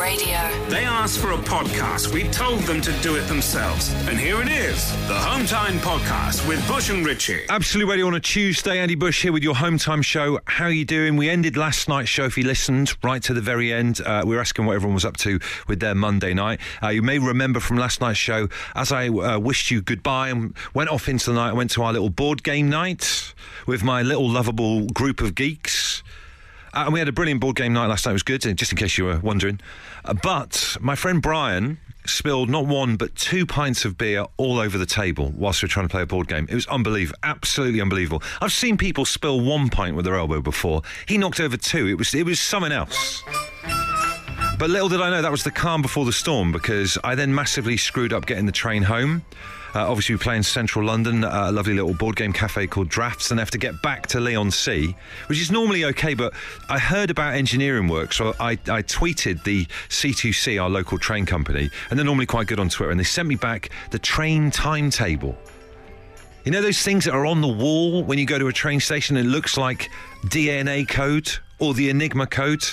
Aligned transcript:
Radio. 0.00 0.38
They 0.70 0.84
asked 0.84 1.18
for 1.18 1.32
a 1.32 1.36
podcast. 1.36 2.12
We 2.14 2.24
told 2.28 2.60
them 2.60 2.80
to 2.80 2.92
do 3.02 3.16
it 3.16 3.22
themselves. 3.28 3.92
And 4.08 4.18
here 4.18 4.40
it 4.40 4.48
is 4.48 4.90
the 5.08 5.14
Home 5.14 5.44
Time 5.44 5.78
Podcast 5.80 6.48
with 6.48 6.66
Bush 6.66 6.88
and 6.88 7.04
Richie. 7.04 7.42
Absolutely 7.50 7.90
Radio 7.90 8.06
on 8.06 8.14
a 8.14 8.20
Tuesday. 8.20 8.78
Andy 8.78 8.94
Bush 8.94 9.20
here 9.22 9.32
with 9.32 9.42
your 9.42 9.54
home 9.54 9.76
time 9.76 10.00
show. 10.00 10.40
How 10.46 10.64
are 10.64 10.70
you 10.70 10.86
doing? 10.86 11.16
We 11.16 11.28
ended 11.28 11.58
last 11.58 11.86
night's 11.86 12.08
show, 12.08 12.24
if 12.24 12.38
you 12.38 12.44
listened, 12.44 12.94
right 13.02 13.22
to 13.24 13.34
the 13.34 13.42
very 13.42 13.74
end. 13.74 14.00
Uh, 14.00 14.22
we 14.24 14.34
were 14.34 14.40
asking 14.40 14.64
what 14.64 14.74
everyone 14.74 14.94
was 14.94 15.04
up 15.04 15.18
to 15.18 15.38
with 15.68 15.80
their 15.80 15.94
Monday 15.94 16.32
night. 16.32 16.60
Uh, 16.82 16.88
you 16.88 17.02
may 17.02 17.18
remember 17.18 17.60
from 17.60 17.76
last 17.76 18.00
night's 18.00 18.18
show, 18.18 18.48
as 18.74 18.92
I 18.92 19.08
uh, 19.08 19.38
wished 19.38 19.70
you 19.70 19.82
goodbye 19.82 20.30
and 20.30 20.56
went 20.72 20.88
off 20.88 21.10
into 21.10 21.26
the 21.26 21.34
night, 21.34 21.50
I 21.50 21.52
went 21.52 21.72
to 21.72 21.82
our 21.82 21.92
little 21.92 22.10
board 22.10 22.42
game 22.42 22.70
night 22.70 23.34
with 23.66 23.84
my 23.84 24.00
little 24.00 24.30
lovable 24.30 24.86
group 24.86 25.20
of 25.20 25.34
geeks. 25.34 26.02
Uh, 26.72 26.84
and 26.84 26.92
we 26.92 26.98
had 26.98 27.08
a 27.08 27.12
brilliant 27.12 27.40
board 27.40 27.56
game 27.56 27.72
night 27.72 27.86
last 27.86 28.06
night. 28.06 28.12
It 28.12 28.14
was 28.14 28.22
good, 28.22 28.40
just 28.56 28.72
in 28.72 28.78
case 28.78 28.96
you 28.96 29.04
were 29.04 29.18
wondering. 29.18 29.60
Uh, 30.04 30.14
but 30.14 30.76
my 30.80 30.94
friend 30.94 31.20
Brian 31.20 31.78
spilled 32.06 32.48
not 32.48 32.66
one 32.66 32.96
but 32.96 33.14
two 33.14 33.44
pints 33.44 33.84
of 33.84 33.98
beer 33.98 34.24
all 34.36 34.58
over 34.58 34.78
the 34.78 34.86
table 34.86 35.32
whilst 35.36 35.62
we 35.62 35.66
were 35.66 35.70
trying 35.70 35.86
to 35.86 35.90
play 35.90 36.02
a 36.02 36.06
board 36.06 36.28
game. 36.28 36.46
It 36.48 36.54
was 36.54 36.66
unbelievable, 36.66 37.18
absolutely 37.22 37.80
unbelievable. 37.80 38.22
I've 38.40 38.52
seen 38.52 38.76
people 38.76 39.04
spill 39.04 39.40
one 39.40 39.68
pint 39.68 39.96
with 39.96 40.04
their 40.04 40.16
elbow 40.16 40.40
before. 40.40 40.82
He 41.06 41.18
knocked 41.18 41.40
over 41.40 41.56
two. 41.56 41.86
It 41.88 41.98
was 41.98 42.14
it 42.14 42.24
was 42.24 42.40
something 42.40 42.72
else. 42.72 43.22
But 44.60 44.68
little 44.68 44.90
did 44.90 45.00
I 45.00 45.08
know 45.08 45.22
that 45.22 45.30
was 45.30 45.42
the 45.42 45.50
calm 45.50 45.80
before 45.80 46.04
the 46.04 46.12
storm 46.12 46.52
because 46.52 46.98
I 47.02 47.14
then 47.14 47.34
massively 47.34 47.78
screwed 47.78 48.12
up 48.12 48.26
getting 48.26 48.44
the 48.44 48.52
train 48.52 48.82
home. 48.82 49.24
Uh, 49.74 49.88
obviously, 49.88 50.16
we 50.16 50.18
play 50.18 50.36
in 50.36 50.42
central 50.42 50.84
London, 50.84 51.24
uh, 51.24 51.44
a 51.46 51.50
lovely 51.50 51.72
little 51.72 51.94
board 51.94 52.14
game 52.14 52.30
cafe 52.30 52.66
called 52.66 52.90
Draughts, 52.90 53.30
and 53.30 53.40
I 53.40 53.42
have 53.42 53.50
to 53.52 53.58
get 53.58 53.80
back 53.80 54.06
to 54.08 54.20
Leigh-on-Sea, 54.20 54.94
which 55.28 55.40
is 55.40 55.50
normally 55.50 55.86
okay. 55.86 56.12
But 56.12 56.34
I 56.68 56.78
heard 56.78 57.08
about 57.08 57.36
engineering 57.36 57.88
work, 57.88 58.12
so 58.12 58.34
I, 58.38 58.50
I 58.50 58.82
tweeted 58.82 59.42
the 59.44 59.64
C2C, 59.88 60.62
our 60.62 60.68
local 60.68 60.98
train 60.98 61.24
company, 61.24 61.70
and 61.88 61.98
they're 61.98 62.04
normally 62.04 62.26
quite 62.26 62.46
good 62.46 62.60
on 62.60 62.68
Twitter, 62.68 62.90
and 62.90 63.00
they 63.00 63.04
sent 63.04 63.28
me 63.28 63.36
back 63.36 63.70
the 63.92 63.98
train 63.98 64.50
timetable. 64.50 65.38
You 66.44 66.52
know 66.52 66.60
those 66.60 66.82
things 66.82 67.06
that 67.06 67.14
are 67.14 67.24
on 67.24 67.40
the 67.40 67.48
wall 67.48 68.04
when 68.04 68.18
you 68.18 68.26
go 68.26 68.38
to 68.38 68.48
a 68.48 68.52
train 68.52 68.80
station? 68.80 69.16
It 69.16 69.24
looks 69.24 69.56
like 69.56 69.88
DNA 70.26 70.86
code 70.86 71.30
or 71.60 71.72
the 71.72 71.88
Enigma 71.88 72.26
code. 72.26 72.64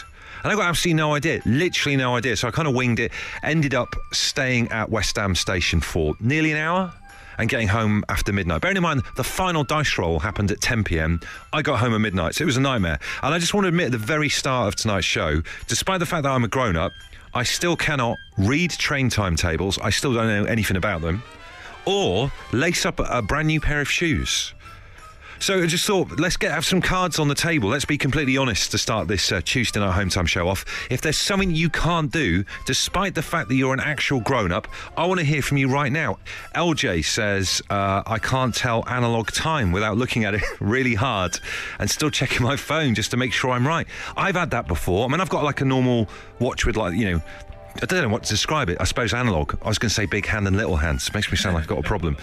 And 0.48 0.54
I 0.54 0.56
got 0.56 0.70
absolutely 0.70 0.96
no 0.96 1.14
idea, 1.14 1.42
literally 1.46 1.98
no 1.98 2.16
idea. 2.16 2.38
So 2.38 2.48
I 2.48 2.52
kind 2.52 2.70
of 2.70 2.74
winged 2.74 3.02
it. 3.02 3.12
Ended 3.44 3.76
up 3.76 3.94
staying 4.14 4.72
at 4.72 4.90
West 4.90 5.18
Ham 5.18 5.36
Station 5.36 5.82
for 5.82 6.16
nearly 6.22 6.54
an 6.54 6.58
hour 6.58 6.94
and 7.38 7.50
getting 7.50 7.68
home 7.68 8.06
after 8.08 8.32
midnight. 8.32 8.62
Bearing 8.62 8.78
in 8.78 8.84
mind, 8.84 9.04
the 9.18 9.26
final 9.26 9.66
dice 9.66 9.98
roll 9.98 10.20
happened 10.20 10.50
at 10.50 10.62
10 10.62 10.86
pm. 10.86 11.20
I 11.52 11.62
got 11.62 11.80
home 11.80 11.94
at 11.96 12.00
midnight, 12.00 12.36
so 12.36 12.44
it 12.44 12.46
was 12.46 12.56
a 12.56 12.62
nightmare. 12.62 12.98
And 13.24 13.34
I 13.34 13.40
just 13.40 13.54
want 13.54 13.66
to 13.66 13.68
admit 13.68 13.88
at 13.88 13.92
the 13.92 13.98
very 13.98 14.30
start 14.30 14.70
of 14.70 14.78
tonight's 14.78 15.06
show, 15.06 15.42
despite 15.68 16.00
the 16.00 16.06
fact 16.06 16.24
that 16.24 16.32
I'm 16.32 16.46
a 16.46 16.48
grown 16.48 16.78
up, 16.78 16.94
I 17.34 17.44
still 17.44 17.76
cannot 17.76 18.16
read 18.38 18.72
train 18.72 19.10
timetables. 19.10 19.78
I 19.80 19.90
still 19.90 20.14
don't 20.14 20.28
know 20.28 20.46
anything 20.46 20.78
about 20.78 21.02
them. 21.02 21.24
Or 21.86 22.32
lace 22.54 22.86
up 22.86 23.02
a 23.02 23.22
brand 23.22 23.48
new 23.48 23.60
pair 23.60 23.82
of 23.82 23.92
shoes. 23.92 24.54
So 25.40 25.62
I 25.62 25.68
just 25.68 25.86
thought, 25.86 26.20
let's 26.20 26.36
get 26.36 26.52
have 26.52 26.66
some 26.66 26.82
cards 26.82 27.20
on 27.20 27.28
the 27.28 27.36
table. 27.36 27.70
Let's 27.70 27.86
be 27.86 27.98
completely 27.98 28.38
honest 28.38 28.72
to 28.72 28.78
start 28.78 29.08
this 29.08 29.32
uh, 29.32 29.42
Tuesday 29.44 29.80
night 29.80 29.94
home 29.94 30.10
time 30.10 30.26
show 30.26 30.48
off. 30.48 30.66
If 30.90 31.02
there's 31.02 31.18
something 31.18 31.52
you 31.52 31.70
can't 31.70 32.12
do, 32.12 32.44
despite 32.66 33.14
the 33.14 33.22
fact 33.22 33.48
that 33.50 33.56
you're 33.56 33.74
an 33.74 33.80
actual 33.80 34.20
grown 34.20 34.52
up, 34.52 34.68
I 34.98 35.06
want 35.06 35.20
to 35.20 35.26
hear 35.26 35.42
from 35.42 35.58
you 35.58 35.70
right 35.70 35.92
now. 35.92 36.18
LJ 36.56 37.06
says, 37.06 37.62
uh, 37.70 38.02
I 38.06 38.18
can't 38.18 38.54
tell 38.54 38.84
analog 38.90 39.32
time 39.32 39.72
without 39.72 39.96
looking 39.98 40.26
at 40.26 40.34
it 40.34 40.42
really 40.60 40.96
hard 40.96 41.40
and 41.80 41.90
still 41.90 42.10
checking 42.10 42.42
my 42.42 42.56
phone 42.56 42.96
just 42.96 43.12
to 43.12 43.18
make 43.18 43.32
sure 43.32 43.52
I'm 43.52 43.68
right. 43.68 43.88
I've 44.16 44.36
had 44.36 44.52
that 44.52 44.68
before. 44.68 45.06
I 45.06 45.08
mean, 45.08 45.22
I've 45.22 45.30
got 45.30 45.44
like 45.44 45.62
a 45.62 45.66
normal 45.66 46.10
watch 46.40 46.66
with 46.66 46.78
like, 46.78 46.96
you 46.96 47.12
know, 47.12 47.22
I 47.82 47.86
don't 47.86 48.02
know 48.02 48.10
what 48.10 48.24
to 48.24 48.30
describe 48.30 48.70
it. 48.70 48.78
I 48.80 48.86
suppose 48.86 49.14
analog. 49.14 49.56
I 49.62 49.68
was 49.68 49.78
going 49.78 49.90
to 49.90 49.94
say 49.94 50.06
big 50.06 50.26
hand 50.26 50.48
and 50.48 50.58
little 50.58 50.78
hands. 50.78 51.14
Makes 51.14 51.32
me 51.32 51.38
sound 51.38 51.56
like 51.56 51.64
I've 51.64 51.70
got 51.70 51.80
a 51.80 51.84
problem. 51.84 52.18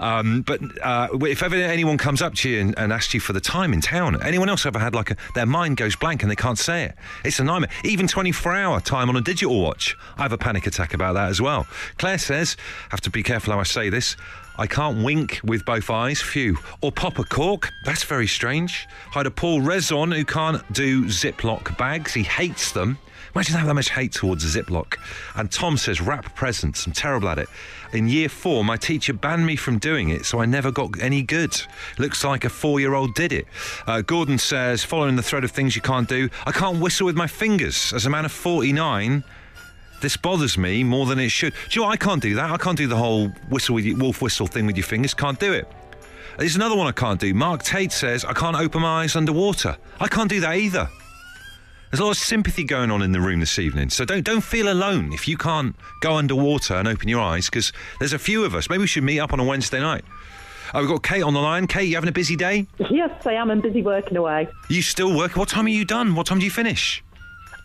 Um, 0.00 0.42
but 0.42 0.60
uh, 0.82 1.08
if 1.22 1.42
ever 1.42 1.54
anyone 1.54 1.96
comes 1.96 2.22
up 2.22 2.34
to 2.34 2.50
you 2.50 2.60
and, 2.60 2.78
and, 2.78 2.92
asks 2.92 3.14
you 3.14 3.20
for 3.20 3.32
the 3.32 3.40
time 3.40 3.72
in 3.72 3.80
town, 3.80 4.20
anyone 4.22 4.48
else 4.48 4.66
ever 4.66 4.78
had 4.78 4.94
like 4.94 5.12
a, 5.12 5.16
their 5.34 5.46
mind 5.46 5.76
goes 5.76 5.94
blank 5.96 6.22
and 6.22 6.30
they 6.30 6.36
can't 6.36 6.58
say 6.58 6.84
it? 6.84 6.94
It's 7.24 7.38
a 7.38 7.44
nightmare. 7.44 7.70
Even 7.84 8.08
24 8.08 8.54
hour 8.54 8.80
time 8.80 9.08
on 9.08 9.16
a 9.16 9.20
digital 9.20 9.60
watch. 9.62 9.96
I 10.18 10.22
have 10.22 10.32
a 10.32 10.38
panic 10.38 10.66
attack 10.66 10.92
about 10.92 11.14
that 11.14 11.28
as 11.28 11.40
well. 11.40 11.66
Claire 11.98 12.18
says, 12.18 12.56
have 12.90 13.00
to 13.02 13.10
be 13.10 13.22
careful 13.22 13.52
how 13.52 13.60
I 13.60 13.64
say 13.64 13.90
this. 13.90 14.16
I 14.58 14.66
can't 14.66 15.04
wink 15.04 15.40
with 15.44 15.64
both 15.66 15.90
eyes, 15.90 16.22
phew. 16.22 16.58
Or 16.80 16.90
pop 16.90 17.18
a 17.18 17.24
cork, 17.24 17.72
that's 17.84 18.04
very 18.04 18.26
strange. 18.26 18.88
Hi 19.10 19.22
to 19.22 19.30
Paul 19.30 19.60
Rezon, 19.60 20.14
who 20.14 20.24
can't 20.24 20.62
do 20.72 21.04
Ziploc 21.04 21.76
bags. 21.76 22.14
He 22.14 22.22
hates 22.22 22.72
them. 22.72 22.98
Imagine 23.36 23.66
that 23.66 23.74
much 23.74 23.90
hate 23.90 24.12
towards 24.12 24.44
a 24.44 24.62
Ziploc. 24.62 24.94
And 25.34 25.52
Tom 25.52 25.76
says, 25.76 26.00
wrap 26.00 26.34
presents. 26.34 26.86
I'm 26.86 26.94
terrible 26.94 27.28
at 27.28 27.38
it. 27.38 27.50
In 27.92 28.08
year 28.08 28.30
four, 28.30 28.64
my 28.64 28.78
teacher 28.78 29.12
banned 29.12 29.44
me 29.44 29.56
from 29.56 29.78
doing 29.78 30.08
it, 30.08 30.24
so 30.24 30.40
I 30.40 30.46
never 30.46 30.72
got 30.72 30.98
any 31.02 31.20
good. 31.20 31.54
Looks 31.98 32.24
like 32.24 32.46
a 32.46 32.48
four 32.48 32.80
year 32.80 32.94
old 32.94 33.14
did 33.14 33.34
it. 33.34 33.44
Uh, 33.86 34.00
Gordon 34.00 34.38
says, 34.38 34.84
following 34.84 35.16
the 35.16 35.22
thread 35.22 35.44
of 35.44 35.50
things 35.50 35.76
you 35.76 35.82
can't 35.82 36.08
do, 36.08 36.30
I 36.46 36.52
can't 36.52 36.80
whistle 36.80 37.04
with 37.04 37.14
my 37.14 37.26
fingers. 37.26 37.92
As 37.92 38.06
a 38.06 38.10
man 38.10 38.24
of 38.24 38.32
49, 38.32 39.22
this 40.00 40.16
bothers 40.16 40.56
me 40.56 40.82
more 40.82 41.04
than 41.04 41.18
it 41.18 41.28
should. 41.28 41.52
Do 41.68 41.78
you 41.78 41.84
know? 41.84 41.90
I 41.92 41.98
can't 41.98 42.22
do 42.22 42.36
that. 42.36 42.50
I 42.50 42.56
can't 42.56 42.78
do 42.78 42.86
the 42.86 42.96
whole 42.96 43.28
whistle 43.50 43.74
with 43.74 43.84
your, 43.84 43.98
wolf 43.98 44.22
whistle 44.22 44.46
thing 44.46 44.64
with 44.64 44.78
your 44.78 44.86
fingers. 44.86 45.12
Can't 45.12 45.38
do 45.38 45.52
it. 45.52 45.70
There's 46.38 46.56
another 46.56 46.74
one 46.74 46.86
I 46.86 46.92
can't 46.92 47.20
do. 47.20 47.34
Mark 47.34 47.62
Tate 47.62 47.92
says, 47.92 48.24
I 48.24 48.32
can't 48.32 48.56
open 48.56 48.80
my 48.80 49.02
eyes 49.02 49.14
underwater. 49.14 49.76
I 50.00 50.08
can't 50.08 50.30
do 50.30 50.40
that 50.40 50.56
either. 50.56 50.88
There's 51.96 52.02
a 52.02 52.08
lot 52.08 52.18
of 52.18 52.22
sympathy 52.22 52.62
going 52.62 52.90
on 52.90 53.00
in 53.00 53.12
the 53.12 53.22
room 53.22 53.40
this 53.40 53.58
evening. 53.58 53.88
So 53.88 54.04
don't 54.04 54.22
don't 54.22 54.42
feel 54.42 54.70
alone 54.70 55.14
if 55.14 55.26
you 55.26 55.38
can't 55.38 55.74
go 56.02 56.16
underwater 56.16 56.74
and 56.74 56.86
open 56.86 57.08
your 57.08 57.22
eyes 57.22 57.46
because 57.46 57.72
there's 58.00 58.12
a 58.12 58.18
few 58.18 58.44
of 58.44 58.54
us. 58.54 58.68
Maybe 58.68 58.82
we 58.82 58.86
should 58.86 59.02
meet 59.02 59.18
up 59.18 59.32
on 59.32 59.40
a 59.40 59.44
Wednesday 59.44 59.80
night. 59.80 60.04
Oh, 60.74 60.80
we've 60.80 60.90
got 60.90 61.02
Kate 61.02 61.22
on 61.22 61.32
the 61.32 61.40
line. 61.40 61.66
Kate, 61.66 61.88
you 61.88 61.94
having 61.94 62.10
a 62.10 62.12
busy 62.12 62.36
day? 62.36 62.66
Yes, 62.90 63.26
I 63.26 63.32
am. 63.32 63.50
I'm 63.50 63.62
busy 63.62 63.80
working 63.80 64.18
away. 64.18 64.46
You 64.68 64.82
still 64.82 65.16
working? 65.16 65.38
What 65.40 65.48
time 65.48 65.64
are 65.64 65.70
you 65.70 65.86
done? 65.86 66.14
What 66.14 66.26
time 66.26 66.38
do 66.38 66.44
you 66.44 66.50
finish? 66.50 67.02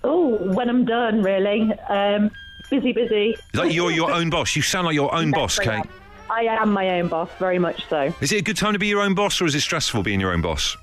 Oh, 0.05 0.37
when 0.55 0.69
I'm 0.69 0.85
done, 0.85 1.21
really. 1.21 1.69
Um, 1.89 2.31
busy, 2.69 2.93
busy. 2.93 3.31
Is 3.31 3.39
that 3.59 3.73
you're 3.73 3.91
your 3.91 4.13
own 4.13 4.29
boss? 4.29 4.55
You 4.55 4.61
sound 4.61 4.85
like 4.85 4.95
your 4.95 5.13
own 5.13 5.31
boss, 5.31 5.59
I 5.59 5.63
Kate. 5.65 5.73
am. 5.73 5.89
I 6.29 6.41
am 6.43 6.71
my 6.71 7.01
own 7.01 7.09
boss, 7.09 7.29
very 7.37 7.59
much 7.59 7.85
so. 7.89 8.13
Is 8.21 8.31
it 8.31 8.37
a 8.37 8.43
good 8.43 8.55
time 8.55 8.71
to 8.71 8.79
be 8.79 8.87
your 8.87 9.01
own 9.01 9.13
boss 9.13 9.41
or 9.41 9.45
is 9.45 9.55
it 9.55 9.59
stressful 9.59 10.03
being 10.03 10.21
your 10.21 10.31
own 10.31 10.41
boss? 10.41 10.77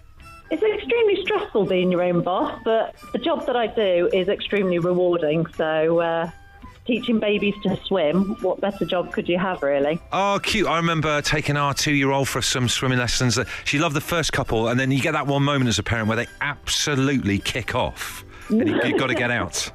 It's 0.50 0.62
extremely 0.62 1.22
stressful 1.22 1.66
being 1.66 1.92
your 1.92 2.02
own 2.02 2.22
boss, 2.22 2.60
but 2.64 2.94
the 3.12 3.18
job 3.18 3.46
that 3.46 3.56
I 3.56 3.66
do 3.66 4.08
is 4.12 4.28
extremely 4.28 4.78
rewarding. 4.78 5.46
So, 5.56 6.00
uh, 6.00 6.30
teaching 6.86 7.20
babies 7.20 7.54
to 7.62 7.76
swim, 7.84 8.34
what 8.40 8.60
better 8.60 8.86
job 8.86 9.12
could 9.12 9.28
you 9.28 9.38
have, 9.38 9.62
really? 9.62 10.00
Oh, 10.10 10.40
cute. 10.42 10.66
I 10.66 10.76
remember 10.76 11.20
taking 11.20 11.56
our 11.58 11.74
two 11.74 11.92
year 11.92 12.10
old 12.10 12.28
for 12.28 12.40
some 12.40 12.66
swimming 12.66 12.98
lessons. 12.98 13.38
She 13.64 13.78
loved 13.78 13.94
the 13.94 14.00
first 14.00 14.32
couple, 14.32 14.68
and 14.68 14.80
then 14.80 14.90
you 14.90 15.00
get 15.00 15.12
that 15.12 15.26
one 15.26 15.42
moment 15.42 15.68
as 15.68 15.78
a 15.78 15.82
parent 15.82 16.08
where 16.08 16.16
they 16.16 16.26
absolutely 16.40 17.38
kick 17.38 17.74
off. 17.74 18.24
And 18.48 18.66
you, 18.66 18.80
you've 18.82 18.98
got 18.98 19.08
to 19.08 19.14
get 19.14 19.30
out. 19.30 19.70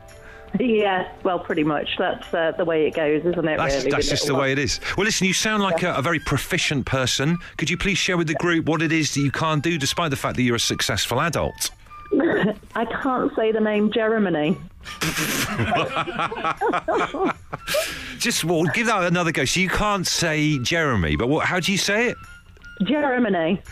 Yeah, 0.59 1.12
well, 1.24 1.40
pretty 1.40 1.64
much. 1.64 1.90
That's 1.97 2.31
uh, 2.34 2.52
the 2.58 2.66
way 2.66 2.86
it 2.86 2.94
goes, 2.94 3.25
isn't 3.25 3.47
it? 3.47 3.58
That's, 3.58 3.75
really, 3.75 3.91
that's 3.91 4.09
just 4.09 4.28
the 4.28 4.34
little 4.34 4.41
way 4.41 4.52
it 4.52 4.59
is. 4.59 4.80
Well, 4.96 5.06
listen, 5.06 5.25
you 5.25 5.34
sound 5.34 5.64
like 5.64 5.81
a, 5.81 5.96
a 5.96 6.02
very 6.02 6.19
proficient 6.19 6.86
person. 6.86 7.38
Could 7.58 7.69
you 7.69 7.78
please 7.78 7.97
share 7.97 8.18
with 8.18 8.28
the 8.28 8.36
group 8.36 8.66
what 8.66 8.81
it 8.81 8.92
is 8.92 9.13
that 9.16 9.22
you 9.22 9.31
can't 9.31 9.63
do 9.63 9.78
despite 9.78 10.12
the 10.12 10.16
fact 10.16 10.36
that 10.36 10.44
you're 10.44 10.56
a 10.56 10.59
successful 10.59 11.19
adult? 11.22 11.72
I 12.75 12.86
can't 12.86 13.36
say 13.36 13.52
the 13.52 13.59
name 13.59 13.92
Jeremy. 13.92 14.58
Just 18.19 18.44
well, 18.44 18.63
give 18.66 18.88
that 18.88 19.03
another 19.03 19.31
go. 19.31 19.46
So 19.46 19.59
you 19.59 19.69
can't 19.69 20.06
say 20.06 20.59
Jeremy, 20.59 21.16
but 21.16 21.30
what, 21.30 21.47
how 21.47 21.59
do 21.59 21.72
you 21.72 21.78
say 21.78 22.09
it? 22.09 22.18
Germany. 22.84 23.62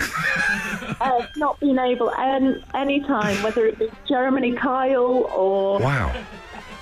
uh, 1.01 1.25
not 1.35 1.59
being 1.59 1.77
able, 1.77 2.09
um, 2.09 2.63
any 2.73 3.01
time, 3.01 3.41
whether 3.43 3.65
it 3.65 3.77
be 3.77 3.89
Germany 4.07 4.53
Kyle 4.53 5.25
or 5.35 5.79
Wow. 5.79 6.15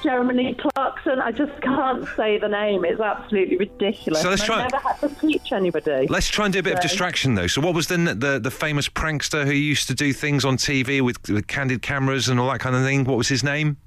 Germany 0.03 0.55
Clarkson, 0.55 1.19
I 1.19 1.31
just 1.31 1.59
can't 1.61 2.07
say 2.15 2.37
the 2.37 2.47
name. 2.47 2.85
It's 2.85 3.01
absolutely 3.01 3.57
ridiculous. 3.57 4.21
So 4.21 4.29
let's 4.29 4.43
try- 4.43 4.63
I've 4.63 4.71
never 4.71 4.87
had 4.87 4.99
to 5.01 5.09
teach 5.19 5.51
anybody. 5.51 6.07
Let's 6.09 6.27
try 6.27 6.45
and 6.45 6.53
do 6.53 6.59
a 6.59 6.63
bit 6.63 6.73
of 6.73 6.79
distraction, 6.79 7.35
though. 7.35 7.47
So, 7.47 7.61
what 7.61 7.73
was 7.73 7.87
the 7.87 7.97
the, 7.97 8.39
the 8.39 8.51
famous 8.51 8.87
prankster 8.89 9.45
who 9.45 9.51
used 9.53 9.87
to 9.87 9.93
do 9.95 10.13
things 10.13 10.45
on 10.45 10.57
TV 10.57 11.01
with, 11.01 11.17
with 11.29 11.47
candid 11.47 11.81
cameras 11.81 12.29
and 12.29 12.39
all 12.39 12.49
that 12.51 12.59
kind 12.59 12.75
of 12.75 12.83
thing? 12.83 13.03
What 13.03 13.17
was 13.17 13.27
his 13.27 13.43
name? 13.43 13.77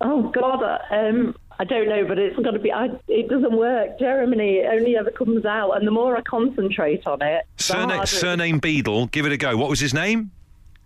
Oh 0.00 0.22
God, 0.30 0.62
um, 0.90 1.34
I 1.58 1.64
don't 1.64 1.88
know, 1.88 2.04
but 2.06 2.18
it's 2.18 2.36
got 2.38 2.50
to 2.50 2.58
be. 2.58 2.72
I, 2.72 2.88
it 3.08 3.28
doesn't 3.28 3.56
work. 3.56 3.98
Germany 3.98 4.56
it 4.58 4.66
only 4.72 4.96
ever 4.96 5.10
comes 5.10 5.44
out, 5.44 5.72
and 5.72 5.86
the 5.86 5.90
more 5.92 6.16
I 6.16 6.20
concentrate 6.22 7.06
on 7.06 7.22
it, 7.22 7.44
the 7.56 7.62
Surname, 7.62 7.88
harder 7.90 8.02
it- 8.02 8.06
surname 8.08 8.58
Beadle. 8.58 9.06
Give 9.06 9.24
it 9.26 9.32
a 9.32 9.36
go. 9.36 9.56
What 9.56 9.70
was 9.70 9.80
his 9.80 9.94
name? 9.94 10.30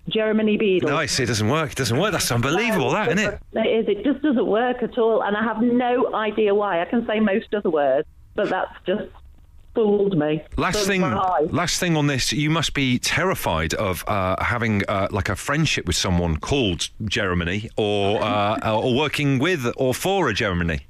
Germany 0.08 0.56
Beadle. 0.56 0.90
Nice. 0.90 1.20
It 1.20 1.26
doesn't 1.26 1.48
work. 1.48 1.72
It 1.72 1.76
doesn't 1.76 1.98
work. 1.98 2.12
That's 2.12 2.30
unbelievable, 2.32 2.90
that 2.90 3.08
isn't 3.08 3.34
it? 3.34 3.40
It 3.52 3.68
is. 3.68 3.88
It 3.88 4.04
just 4.04 4.22
doesn't 4.22 4.46
work 4.46 4.82
at 4.82 4.98
all, 4.98 5.22
and 5.22 5.36
I 5.36 5.42
have 5.42 5.62
no 5.62 6.14
idea 6.14 6.54
why. 6.54 6.80
I 6.80 6.84
can 6.84 7.06
say 7.06 7.20
most 7.20 7.54
other 7.54 7.70
words, 7.70 8.08
but 8.34 8.48
that's 8.48 8.74
just 8.86 9.10
fooled 9.74 10.18
me. 10.18 10.42
Last 10.56 10.86
thing, 10.86 11.02
last 11.02 11.78
thing 11.78 11.96
on 11.96 12.06
this, 12.08 12.32
you 12.32 12.50
must 12.50 12.74
be 12.74 12.98
terrified 12.98 13.74
of 13.74 14.02
uh, 14.08 14.42
having 14.42 14.82
uh, 14.88 15.08
like 15.10 15.28
a 15.28 15.36
friendship 15.36 15.86
with 15.86 15.96
someone 15.96 16.38
called 16.38 16.88
Germany, 17.04 17.70
or 17.76 18.20
uh, 18.22 18.72
or 18.72 18.96
working 18.96 19.38
with 19.38 19.66
or 19.76 19.94
for 19.94 20.28
a 20.28 20.34
Germany. 20.34 20.80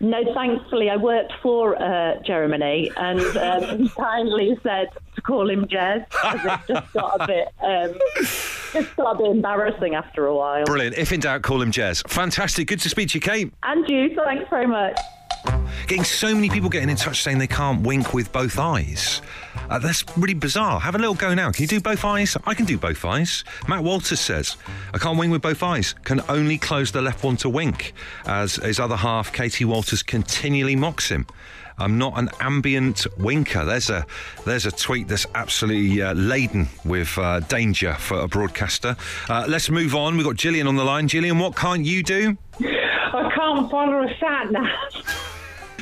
No, 0.00 0.22
thankfully, 0.34 0.90
I 0.90 0.96
worked 0.96 1.32
for 1.40 1.80
uh, 1.80 2.20
Germany, 2.22 2.90
and 2.96 3.20
um, 3.38 3.78
he 3.78 3.88
kindly 3.88 4.58
said 4.62 4.88
to 5.14 5.22
call 5.22 5.48
him 5.48 5.66
Jez, 5.66 6.04
because 6.10 6.44
it 6.44 6.74
just 6.74 6.92
got 6.92 7.20
a 7.22 7.26
bit, 7.26 7.48
um, 7.62 7.94
a 8.74 9.14
bit 9.16 9.26
embarrassing 9.30 9.94
after 9.94 10.26
a 10.26 10.34
while. 10.34 10.64
Brilliant. 10.64 10.96
If 10.96 11.12
in 11.12 11.20
doubt, 11.20 11.42
call 11.42 11.60
him 11.60 11.70
Jez. 11.70 12.06
Fantastic. 12.08 12.68
Good 12.68 12.80
to 12.80 12.88
speak 12.88 13.10
to 13.10 13.14
you, 13.18 13.20
Kate. 13.20 13.52
And 13.62 13.88
you, 13.88 14.14
thanks 14.14 14.48
very 14.50 14.66
much. 14.66 14.98
Getting 15.86 16.04
so 16.04 16.34
many 16.34 16.48
people 16.48 16.70
getting 16.70 16.88
in 16.88 16.96
touch 16.96 17.22
saying 17.22 17.38
they 17.38 17.46
can't 17.46 17.86
wink 17.86 18.14
with 18.14 18.32
both 18.32 18.58
eyes. 18.58 19.20
Uh, 19.68 19.78
that's 19.78 20.04
really 20.16 20.34
bizarre. 20.34 20.80
Have 20.80 20.94
a 20.94 20.98
little 20.98 21.14
go 21.14 21.34
now. 21.34 21.50
Can 21.52 21.62
you 21.62 21.68
do 21.68 21.80
both 21.80 22.04
eyes? 22.04 22.36
I 22.46 22.54
can 22.54 22.64
do 22.64 22.78
both 22.78 23.04
eyes. 23.04 23.44
Matt 23.68 23.84
Walters 23.84 24.20
says, 24.20 24.56
I 24.92 24.98
can't 24.98 25.18
wink 25.18 25.32
with 25.32 25.42
both 25.42 25.62
eyes. 25.62 25.94
Can 26.04 26.22
only 26.28 26.58
close 26.58 26.90
the 26.90 27.02
left 27.02 27.22
one 27.22 27.36
to 27.38 27.48
wink. 27.48 27.92
As 28.26 28.56
his 28.56 28.80
other 28.80 28.96
half, 28.96 29.32
Katie 29.32 29.64
Walters, 29.64 30.02
continually 30.02 30.76
mocks 30.76 31.08
him. 31.08 31.26
I'm 31.76 31.98
not 31.98 32.18
an 32.18 32.30
ambient 32.40 33.06
winker. 33.18 33.64
There's 33.64 33.90
a 33.90 34.06
there's 34.44 34.64
a 34.64 34.70
tweet 34.70 35.08
that's 35.08 35.26
absolutely 35.34 36.02
uh, 36.02 36.14
laden 36.14 36.68
with 36.84 37.18
uh, 37.18 37.40
danger 37.40 37.94
for 37.94 38.20
a 38.20 38.28
broadcaster. 38.28 38.96
Uh, 39.28 39.46
let's 39.48 39.68
move 39.70 39.94
on. 39.94 40.16
We've 40.16 40.24
got 40.24 40.36
Gillian 40.36 40.68
on 40.68 40.76
the 40.76 40.84
line. 40.84 41.08
Gillian, 41.08 41.38
what 41.38 41.56
can't 41.56 41.84
you 41.84 42.02
do? 42.04 42.38
I 43.14 43.30
can't 43.34 43.70
follow 43.70 44.02
a 44.02 44.14
sat 44.18 44.50
nav. 44.50 44.66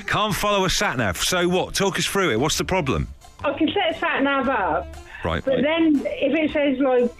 Can't 0.06 0.34
follow 0.34 0.64
a 0.66 0.70
sat 0.70 0.98
nav. 0.98 1.16
So 1.16 1.48
what? 1.48 1.74
Talk 1.74 1.98
us 1.98 2.06
through 2.06 2.30
it. 2.32 2.40
What's 2.40 2.58
the 2.58 2.64
problem? 2.64 3.08
I 3.44 3.52
can 3.54 3.68
set 3.72 3.96
a 3.96 3.98
sat 3.98 4.22
nav 4.22 4.48
up, 4.48 4.94
Right. 5.24 5.44
but 5.44 5.62
then 5.62 6.02
if 6.04 6.34
it 6.38 6.52
says 6.52 6.78
like 6.78 7.10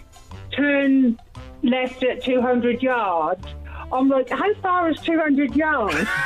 turn 0.55 1.19
left 1.63 2.03
at 2.03 2.23
200 2.23 2.81
yards, 2.83 3.45
I'm 3.91 4.07
like, 4.09 4.29
how 4.29 4.53
far 4.61 4.89
is 4.89 4.99
200 5.01 5.55
yards? 5.55 6.07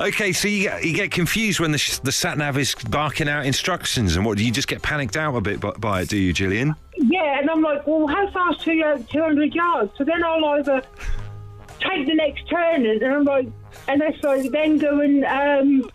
Okay, 0.00 0.32
so 0.32 0.48
you 0.48 0.62
get, 0.62 0.82
you 0.84 0.94
get 0.94 1.10
confused 1.10 1.60
when 1.60 1.70
the, 1.72 1.78
sh- 1.78 1.98
the 1.98 2.10
sat 2.10 2.38
nav 2.38 2.56
is 2.56 2.74
barking 2.74 3.28
out 3.28 3.44
instructions, 3.44 4.16
and 4.16 4.24
what 4.24 4.38
do 4.38 4.44
you 4.44 4.50
just 4.50 4.66
get 4.66 4.80
panicked 4.80 5.14
out 5.14 5.34
a 5.36 5.40
bit 5.42 5.60
by, 5.60 5.70
by 5.72 6.00
it? 6.00 6.08
Do 6.08 6.16
you, 6.16 6.32
Gillian? 6.32 6.74
yeah, 6.96 7.38
and 7.38 7.50
I'm 7.50 7.60
like, 7.60 7.86
well, 7.86 8.06
how 8.06 8.28
far 8.30 8.52
is 8.52 8.58
two, 8.58 8.82
uh, 8.82 8.96
200 9.12 9.54
yards? 9.54 9.92
So 9.98 10.04
then 10.04 10.24
I'll 10.24 10.42
either 10.46 10.82
take 11.88 12.06
the 12.06 12.14
next 12.14 12.48
turn, 12.48 12.86
and 12.86 13.04
I'm 13.04 13.24
like, 13.24 13.48
and 13.88 14.02
it's 14.02 14.22
like 14.22 14.50
then 14.50 14.78
go 14.78 15.00
and 15.00 15.24
um, 15.24 15.90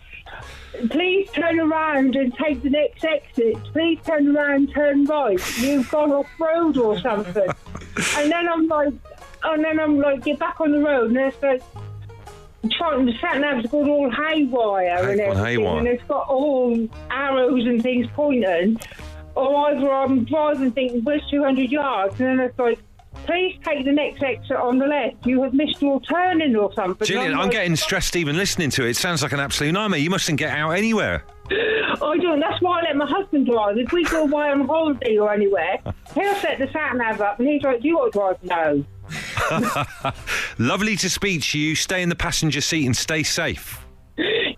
please 0.90 1.30
turn 1.32 1.58
around 1.60 2.16
and 2.16 2.34
take 2.36 2.62
the 2.62 2.70
next 2.70 3.04
exit. 3.04 3.56
Please 3.72 3.98
turn 4.06 4.36
around, 4.36 4.72
turn 4.72 5.04
right. 5.06 5.40
You've 5.58 5.90
gone 5.90 6.12
off 6.12 6.26
road 6.38 6.76
or 6.76 6.98
something. 7.00 7.48
and 8.16 8.30
then 8.32 8.48
I'm 8.48 8.66
like, 8.68 8.92
and 9.44 9.64
then 9.64 9.80
I'm 9.80 9.98
like, 9.98 10.24
get 10.24 10.38
back 10.38 10.60
on 10.60 10.72
the 10.72 10.80
road, 10.80 11.10
and 11.10 11.18
it's 11.18 11.42
like. 11.42 11.62
Trying 12.72 13.06
the 13.06 13.12
sat 13.20 13.38
nav's 13.40 13.70
got 13.70 13.88
all 13.88 14.10
haywire 14.10 15.08
and 15.10 15.20
Hay- 15.20 15.26
everything, 15.26 15.44
haywire. 15.44 15.78
and 15.78 15.86
it's 15.86 16.02
got 16.08 16.28
all 16.28 16.88
arrows 17.08 17.64
and 17.64 17.80
things 17.80 18.08
pointing. 18.14 18.80
Or 19.36 19.70
either 19.70 19.88
I'm 19.88 20.24
driving 20.24 20.72
thinking, 20.72 21.02
where's 21.04 21.22
200 21.30 21.70
yards? 21.70 22.18
And 22.18 22.40
then 22.40 22.40
it's 22.40 22.58
like, 22.58 22.80
please 23.26 23.58
take 23.64 23.84
the 23.84 23.92
next 23.92 24.22
exit 24.22 24.56
on 24.56 24.78
the 24.78 24.86
left. 24.86 25.26
You 25.26 25.42
have 25.42 25.52
missed 25.54 25.80
your 25.82 26.00
turning 26.00 26.56
or 26.56 26.72
something. 26.74 27.06
Gillian, 27.06 27.34
I'm 27.34 27.50
getting 27.50 27.72
uh, 27.72 27.76
stressed 27.76 28.16
even 28.16 28.36
listening 28.36 28.70
to 28.70 28.86
it. 28.86 28.90
It 28.90 28.96
sounds 28.96 29.22
like 29.22 29.32
an 29.32 29.40
absolute 29.40 29.72
nightmare. 29.72 30.00
You 30.00 30.10
mustn't 30.10 30.38
get 30.38 30.50
out 30.50 30.70
anywhere. 30.70 31.24
I 31.50 32.16
don't. 32.20 32.40
That's 32.40 32.60
why 32.60 32.80
I 32.80 32.82
let 32.84 32.96
my 32.96 33.06
husband 33.06 33.46
drive. 33.46 33.78
If 33.78 33.92
we 33.92 34.04
go 34.04 34.24
away 34.24 34.50
on 34.50 34.66
holiday 34.66 35.16
or 35.16 35.32
anywhere, 35.32 35.78
he'll 36.14 36.34
set 36.36 36.58
the 36.58 36.68
sat 36.72 36.96
nav 36.96 37.20
up 37.20 37.38
and 37.38 37.48
he's 37.48 37.62
like, 37.62 37.80
"Do 37.80 37.88
you 37.88 37.96
want 37.96 38.12
to 38.12 38.18
drive?" 38.18 38.42
No. 38.42 40.12
Lovely 40.58 40.96
to 40.96 41.08
speak 41.08 41.42
to 41.42 41.58
you. 41.58 41.74
Stay 41.74 42.02
in 42.02 42.08
the 42.08 42.16
passenger 42.16 42.60
seat 42.60 42.84
and 42.84 42.96
stay 42.96 43.22
safe. 43.22 43.84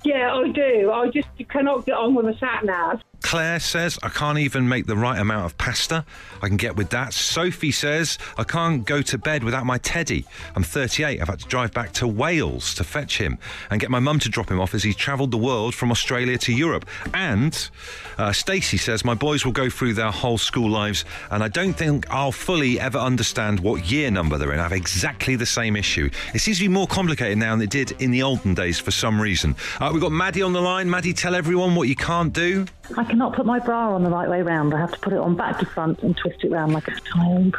Yeah, 0.02 0.34
I 0.34 0.48
do. 0.50 0.90
I 0.90 1.08
just 1.10 1.28
cannot 1.48 1.86
get 1.86 1.94
on 1.94 2.14
with 2.14 2.26
the 2.26 2.34
sat 2.38 2.64
nav. 2.64 3.00
Claire 3.22 3.60
says, 3.60 3.98
I 4.02 4.08
can't 4.08 4.38
even 4.38 4.68
make 4.68 4.86
the 4.86 4.96
right 4.96 5.18
amount 5.18 5.46
of 5.46 5.56
pasta. 5.58 6.04
I 6.42 6.48
can 6.48 6.56
get 6.56 6.76
with 6.76 6.90
that. 6.90 7.12
Sophie 7.12 7.70
says, 7.70 8.18
I 8.38 8.44
can't 8.44 8.84
go 8.84 9.02
to 9.02 9.18
bed 9.18 9.44
without 9.44 9.66
my 9.66 9.78
teddy. 9.78 10.24
I'm 10.56 10.62
38. 10.62 11.20
I've 11.20 11.28
had 11.28 11.40
to 11.40 11.46
drive 11.46 11.72
back 11.72 11.92
to 11.94 12.08
Wales 12.08 12.74
to 12.74 12.84
fetch 12.84 13.18
him 13.18 13.38
and 13.70 13.80
get 13.80 13.90
my 13.90 14.00
mum 14.00 14.18
to 14.20 14.28
drop 14.28 14.50
him 14.50 14.60
off 14.60 14.74
as 14.74 14.82
he 14.82 14.94
travelled 14.94 15.30
the 15.30 15.38
world 15.38 15.74
from 15.74 15.90
Australia 15.90 16.38
to 16.38 16.52
Europe. 16.52 16.86
And 17.14 17.70
uh, 18.18 18.32
Stacey 18.32 18.76
says, 18.76 19.04
My 19.04 19.14
boys 19.14 19.44
will 19.44 19.52
go 19.52 19.68
through 19.68 19.94
their 19.94 20.10
whole 20.10 20.38
school 20.38 20.70
lives 20.70 21.04
and 21.30 21.42
I 21.42 21.48
don't 21.48 21.74
think 21.74 22.10
I'll 22.10 22.32
fully 22.32 22.80
ever 22.80 22.98
understand 22.98 23.60
what 23.60 23.90
year 23.90 24.10
number 24.10 24.38
they're 24.38 24.52
in. 24.52 24.60
I 24.60 24.64
have 24.64 24.72
exactly 24.72 25.36
the 25.36 25.46
same 25.46 25.76
issue. 25.76 26.10
It 26.34 26.40
seems 26.40 26.58
to 26.58 26.64
be 26.64 26.68
more 26.68 26.86
complicated 26.86 27.38
now 27.38 27.54
than 27.54 27.62
it 27.62 27.70
did 27.70 27.92
in 28.00 28.10
the 28.10 28.22
olden 28.22 28.54
days 28.54 28.78
for 28.78 28.90
some 28.90 29.20
reason. 29.20 29.54
Uh, 29.78 29.90
we've 29.92 30.02
got 30.02 30.12
Maddie 30.12 30.42
on 30.42 30.52
the 30.52 30.60
line. 30.60 30.88
Maddie, 30.88 31.12
tell 31.12 31.34
everyone 31.34 31.74
what 31.74 31.88
you 31.88 31.96
can't 31.96 32.32
do. 32.32 32.66
I 32.96 33.04
cannot 33.10 33.34
put 33.34 33.46
my 33.46 33.58
bra 33.58 33.94
on 33.94 34.02
the 34.02 34.10
right 34.10 34.28
way 34.28 34.42
round. 34.42 34.72
I 34.74 34.78
have 34.78 34.92
to 34.92 34.98
put 35.00 35.12
it 35.12 35.18
on 35.18 35.36
back 35.36 35.58
to 35.60 35.66
front 35.66 36.02
and 36.02 36.16
twist 36.16 36.42
it 36.44 36.50
round 36.50 36.72
like 36.72 36.88
a 36.88 37.00
child. 37.00 37.56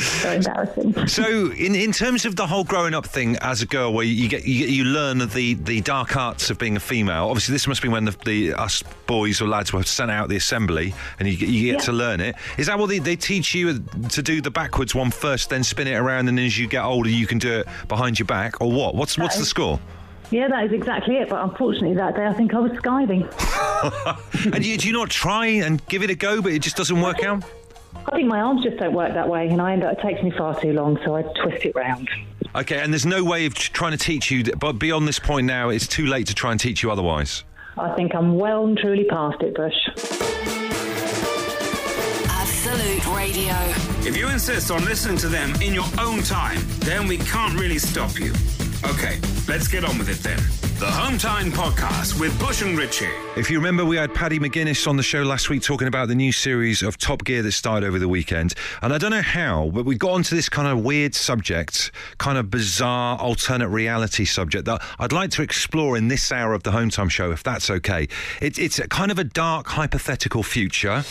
So 0.00 0.32
embarrassing. 0.32 1.06
So, 1.08 1.50
in, 1.52 1.74
in 1.74 1.92
terms 1.92 2.24
of 2.24 2.36
the 2.36 2.46
whole 2.46 2.64
growing 2.64 2.94
up 2.94 3.04
thing 3.04 3.36
as 3.42 3.60
a 3.60 3.66
girl, 3.66 3.92
where 3.92 4.06
you 4.06 4.30
get 4.30 4.46
you, 4.46 4.66
you 4.66 4.84
learn 4.84 5.18
the, 5.18 5.54
the 5.54 5.82
dark 5.82 6.16
arts 6.16 6.48
of 6.48 6.58
being 6.58 6.74
a 6.76 6.80
female. 6.80 7.26
Obviously, 7.28 7.52
this 7.52 7.66
must 7.66 7.82
be 7.82 7.88
when 7.88 8.06
the, 8.06 8.16
the 8.24 8.54
us 8.54 8.82
boys 9.06 9.42
or 9.42 9.46
lads 9.48 9.74
were 9.74 9.82
sent 9.82 10.10
out 10.10 10.30
the 10.30 10.36
assembly, 10.36 10.94
and 11.18 11.28
you, 11.28 11.36
get- 11.36 11.50
you 11.50 11.66
get 11.72 11.80
Yeah. 11.80 11.84
to 11.84 11.92
learn 11.92 12.20
it. 12.20 12.34
Is 12.56 12.66
that 12.68 12.78
what 12.78 12.88
they, 12.88 12.98
they 12.98 13.14
teach 13.16 13.54
you 13.54 13.78
to 14.08 14.22
do 14.22 14.40
the 14.40 14.50
backwards 14.50 14.94
one 14.94 15.10
first, 15.10 15.50
then 15.50 15.62
spin 15.62 15.86
it 15.86 15.96
around, 15.96 16.28
and 16.28 16.40
as 16.40 16.58
you 16.58 16.66
get 16.66 16.82
older, 16.82 17.10
you 17.10 17.26
can 17.26 17.38
do 17.38 17.52
it 17.60 17.66
behind 17.86 18.18
your 18.18 18.26
back, 18.26 18.62
or 18.62 18.72
what? 18.72 18.94
What's 18.94 19.18
what's 19.18 19.36
the 19.38 19.44
score? 19.44 19.78
Yeah, 20.30 20.48
that 20.48 20.64
is 20.64 20.72
exactly 20.72 21.16
it. 21.16 21.28
But 21.28 21.42
unfortunately, 21.44 21.94
that 21.96 22.16
day 22.16 22.24
I 22.26 22.32
think 22.32 22.54
I 22.54 22.58
was 22.58 22.72
skiving. 22.72 23.30
and 24.52 24.64
you, 24.64 24.76
do 24.76 24.86
you 24.86 24.92
not 24.92 25.10
try 25.10 25.46
and 25.46 25.84
give 25.86 26.02
it 26.02 26.10
a 26.10 26.14
go, 26.14 26.40
but 26.40 26.52
it 26.52 26.60
just 26.62 26.76
doesn't 26.76 27.00
work 27.00 27.22
out? 27.22 27.44
I 28.06 28.16
think 28.16 28.28
my 28.28 28.40
arms 28.40 28.62
just 28.62 28.76
don't 28.78 28.94
work 28.94 29.14
that 29.14 29.28
way, 29.28 29.48
and 29.48 29.60
I 29.60 29.72
end 29.72 29.82
up, 29.82 29.98
it 29.98 30.02
takes 30.02 30.22
me 30.22 30.30
far 30.30 30.58
too 30.60 30.72
long, 30.72 30.98
so 31.04 31.16
I 31.16 31.22
twist 31.22 31.64
it 31.64 31.74
round. 31.74 32.08
Okay, 32.54 32.80
and 32.80 32.92
there's 32.92 33.06
no 33.06 33.24
way 33.24 33.46
of 33.46 33.54
trying 33.54 33.92
to 33.92 33.98
teach 33.98 34.30
you, 34.30 34.44
but 34.44 34.74
beyond 34.74 35.08
this 35.08 35.18
point 35.18 35.46
now, 35.46 35.70
it's 35.70 35.86
too 35.88 36.06
late 36.06 36.26
to 36.28 36.34
try 36.34 36.50
and 36.52 36.60
teach 36.60 36.82
you 36.82 36.90
otherwise. 36.90 37.44
I 37.76 37.94
think 37.94 38.14
I'm 38.14 38.36
well 38.36 38.66
and 38.66 38.78
truly 38.78 39.04
past 39.04 39.42
it, 39.42 39.54
Bush. 39.54 39.74
Absolute 42.28 43.06
Radio. 43.16 43.54
If 44.08 44.16
you 44.16 44.28
insist 44.28 44.70
on 44.70 44.84
listening 44.84 45.16
to 45.18 45.28
them 45.28 45.54
in 45.60 45.74
your 45.74 45.86
own 45.98 46.22
time, 46.22 46.60
then 46.80 47.08
we 47.08 47.18
can't 47.18 47.58
really 47.58 47.78
stop 47.78 48.18
you. 48.18 48.32
Okay, 48.90 49.18
let's 49.48 49.66
get 49.66 49.82
on 49.82 49.96
with 49.96 50.10
it 50.10 50.18
then. 50.18 50.36
The 50.78 50.90
Home 50.90 51.16
Time 51.16 51.50
Podcast 51.50 52.20
with 52.20 52.38
Bush 52.38 52.60
and 52.60 52.76
Richie. 52.76 53.08
If 53.34 53.48
you 53.48 53.56
remember, 53.56 53.82
we 53.82 53.96
had 53.96 54.12
Paddy 54.12 54.38
McGuinness 54.38 54.86
on 54.86 54.98
the 54.98 55.02
show 55.02 55.22
last 55.22 55.48
week 55.48 55.62
talking 55.62 55.88
about 55.88 56.08
the 56.08 56.14
new 56.14 56.32
series 56.32 56.82
of 56.82 56.98
Top 56.98 57.24
Gear 57.24 57.40
that 57.42 57.52
started 57.52 57.86
over 57.86 57.98
the 57.98 58.08
weekend. 58.08 58.52
And 58.82 58.92
I 58.92 58.98
don't 58.98 59.10
know 59.10 59.22
how, 59.22 59.70
but 59.72 59.86
we 59.86 59.96
got 59.96 60.10
onto 60.10 60.36
this 60.36 60.50
kind 60.50 60.68
of 60.68 60.84
weird 60.84 61.14
subject, 61.14 61.92
kind 62.18 62.36
of 62.36 62.50
bizarre 62.50 63.18
alternate 63.18 63.68
reality 63.68 64.26
subject 64.26 64.66
that 64.66 64.82
I'd 64.98 65.12
like 65.12 65.30
to 65.30 65.42
explore 65.42 65.96
in 65.96 66.08
this 66.08 66.30
hour 66.30 66.52
of 66.52 66.62
the 66.62 66.72
Home 66.72 66.90
Time 66.90 67.08
show, 67.08 67.30
if 67.30 67.42
that's 67.42 67.70
okay. 67.70 68.06
It, 68.42 68.58
it's 68.58 68.78
kind 68.88 69.10
of 69.10 69.18
a 69.18 69.24
dark, 69.24 69.66
hypothetical 69.66 70.42
future. 70.42 71.04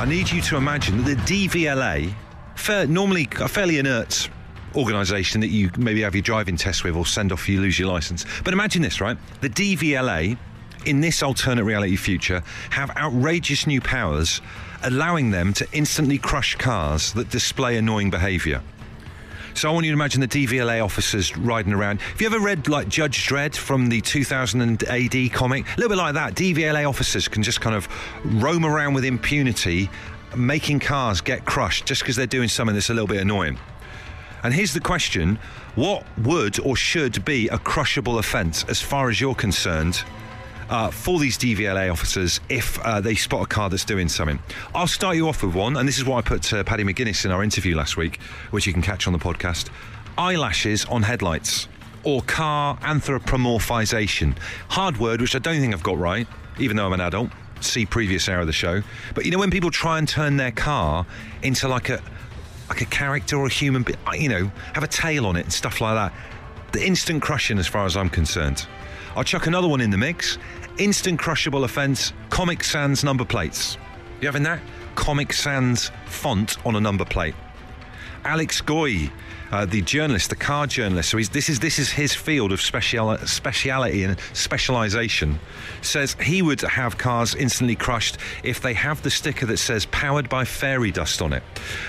I 0.00 0.04
need 0.08 0.32
you 0.32 0.42
to 0.42 0.56
imagine 0.56 1.04
that 1.04 1.18
the 1.26 1.46
DVLA, 1.46 2.12
fair, 2.56 2.88
normally 2.88 3.28
a 3.38 3.46
fairly 3.46 3.78
inert 3.78 4.28
organisation 4.76 5.40
that 5.40 5.48
you 5.48 5.70
maybe 5.78 6.02
have 6.02 6.14
your 6.14 6.22
driving 6.22 6.56
test 6.56 6.84
with 6.84 6.94
or 6.94 7.06
send 7.06 7.32
off 7.32 7.40
if 7.40 7.48
you 7.48 7.60
lose 7.60 7.78
your 7.78 7.88
licence. 7.88 8.24
But 8.44 8.52
imagine 8.52 8.82
this, 8.82 9.00
right? 9.00 9.16
The 9.40 9.50
DVLA 9.50 10.36
in 10.86 11.00
this 11.00 11.22
alternate 11.22 11.64
reality 11.64 11.96
future 11.96 12.42
have 12.70 12.90
outrageous 12.96 13.66
new 13.66 13.80
powers, 13.80 14.40
allowing 14.82 15.30
them 15.30 15.52
to 15.54 15.66
instantly 15.72 16.18
crush 16.18 16.54
cars 16.56 17.12
that 17.14 17.30
display 17.30 17.76
annoying 17.76 18.10
behaviour. 18.10 18.62
So 19.54 19.68
I 19.68 19.72
want 19.72 19.86
you 19.86 19.92
to 19.92 19.96
imagine 19.96 20.20
the 20.20 20.28
DVLA 20.28 20.84
officers 20.84 21.36
riding 21.36 21.72
around. 21.72 22.00
Have 22.00 22.20
you 22.20 22.28
ever 22.28 22.38
read 22.38 22.68
like 22.68 22.88
Judge 22.88 23.26
Dredd 23.26 23.56
from 23.56 23.88
the 23.88 24.00
2000 24.00 24.84
AD 24.84 25.32
comic? 25.32 25.66
A 25.66 25.76
little 25.76 25.88
bit 25.88 25.98
like 25.98 26.14
that. 26.14 26.34
DVLA 26.34 26.88
officers 26.88 27.26
can 27.26 27.42
just 27.42 27.60
kind 27.60 27.74
of 27.74 27.88
roam 28.24 28.64
around 28.64 28.94
with 28.94 29.04
impunity, 29.04 29.90
making 30.36 30.78
cars 30.78 31.20
get 31.20 31.44
crushed 31.44 31.86
just 31.86 32.02
because 32.02 32.14
they're 32.14 32.26
doing 32.26 32.48
something 32.48 32.74
that's 32.74 32.90
a 32.90 32.94
little 32.94 33.08
bit 33.08 33.20
annoying. 33.20 33.58
And 34.42 34.54
here's 34.54 34.72
the 34.72 34.80
question 34.80 35.38
what 35.74 36.04
would 36.18 36.58
or 36.60 36.76
should 36.76 37.24
be 37.24 37.48
a 37.48 37.58
crushable 37.58 38.18
offence 38.18 38.64
as 38.68 38.80
far 38.80 39.10
as 39.10 39.20
you're 39.20 39.34
concerned? 39.34 40.02
Uh, 40.70 40.90
for 40.90 41.18
these 41.18 41.38
DVLA 41.38 41.90
officers, 41.90 42.40
if 42.50 42.78
uh, 42.80 43.00
they 43.00 43.14
spot 43.14 43.42
a 43.42 43.46
car 43.46 43.70
that's 43.70 43.86
doing 43.86 44.06
something, 44.06 44.38
I'll 44.74 44.86
start 44.86 45.16
you 45.16 45.26
off 45.26 45.42
with 45.42 45.54
one, 45.54 45.78
and 45.78 45.88
this 45.88 45.96
is 45.96 46.04
what 46.04 46.18
I 46.18 46.28
put 46.28 46.42
to 46.44 46.62
Paddy 46.62 46.84
McGuinness 46.84 47.24
in 47.24 47.30
our 47.30 47.42
interview 47.42 47.74
last 47.74 47.96
week, 47.96 48.20
which 48.50 48.66
you 48.66 48.74
can 48.74 48.82
catch 48.82 49.06
on 49.06 49.14
the 49.14 49.18
podcast. 49.18 49.70
Eyelashes 50.18 50.84
on 50.86 51.02
headlights. 51.04 51.68
or 52.04 52.22
car 52.22 52.76
anthropomorphization. 52.78 54.36
Hard 54.68 54.98
word, 54.98 55.20
which 55.20 55.34
I 55.34 55.38
don't 55.38 55.60
think 55.60 55.74
I've 55.74 55.82
got 55.82 55.98
right, 55.98 56.26
even 56.58 56.76
though 56.76 56.86
I'm 56.86 56.92
an 56.92 57.00
adult. 57.00 57.30
See 57.60 57.84
previous 57.86 58.28
hour 58.28 58.40
of 58.40 58.46
the 58.46 58.52
show. 58.52 58.82
But 59.14 59.24
you 59.24 59.30
know 59.30 59.38
when 59.38 59.50
people 59.50 59.70
try 59.70 59.98
and 59.98 60.06
turn 60.08 60.36
their 60.36 60.52
car 60.52 61.06
into 61.42 61.66
like 61.66 61.88
a 61.88 62.00
like 62.68 62.80
a 62.80 62.86
character 62.86 63.36
or 63.36 63.46
a 63.46 63.50
human, 63.50 63.84
you 64.14 64.28
know, 64.28 64.50
have 64.74 64.82
a 64.82 64.88
tail 64.88 65.26
on 65.26 65.36
it 65.36 65.44
and 65.44 65.52
stuff 65.52 65.80
like 65.80 65.94
that. 65.94 66.12
The 66.72 66.86
instant 66.86 67.22
crushing, 67.22 67.58
as 67.58 67.66
far 67.66 67.86
as 67.86 67.96
I'm 67.96 68.10
concerned. 68.10 68.66
I'll 69.16 69.24
chuck 69.24 69.46
another 69.46 69.68
one 69.68 69.80
in 69.80 69.90
the 69.90 69.96
mix. 69.96 70.38
Instant 70.78 71.18
crushable 71.18 71.64
offence, 71.64 72.12
Comic 72.30 72.62
Sans 72.62 73.02
number 73.02 73.24
plates. 73.24 73.78
You 74.20 74.28
having 74.28 74.42
that? 74.44 74.60
Comic 74.94 75.32
Sans 75.32 75.90
font 76.06 76.56
on 76.66 76.76
a 76.76 76.80
number 76.80 77.04
plate. 77.04 77.34
Alex 78.24 78.60
Goy, 78.60 79.10
uh, 79.50 79.64
the 79.64 79.82
journalist, 79.82 80.30
the 80.30 80.36
car 80.36 80.66
journalist. 80.66 81.10
So 81.10 81.18
this 81.18 81.48
is 81.48 81.60
this 81.60 81.78
is 81.78 81.90
his 81.90 82.14
field 82.14 82.52
of 82.52 82.60
special 82.60 83.16
speciality 83.18 84.04
and 84.04 84.18
specialisation. 84.32 85.38
Says 85.82 86.14
he 86.20 86.42
would 86.42 86.60
have 86.62 86.98
cars 86.98 87.34
instantly 87.34 87.76
crushed 87.76 88.18
if 88.42 88.60
they 88.60 88.74
have 88.74 89.02
the 89.02 89.10
sticker 89.10 89.46
that 89.46 89.58
says 89.58 89.86
"powered 89.86 90.28
by 90.28 90.44
fairy 90.44 90.90
dust" 90.90 91.22
on 91.22 91.32
it. 91.32 91.42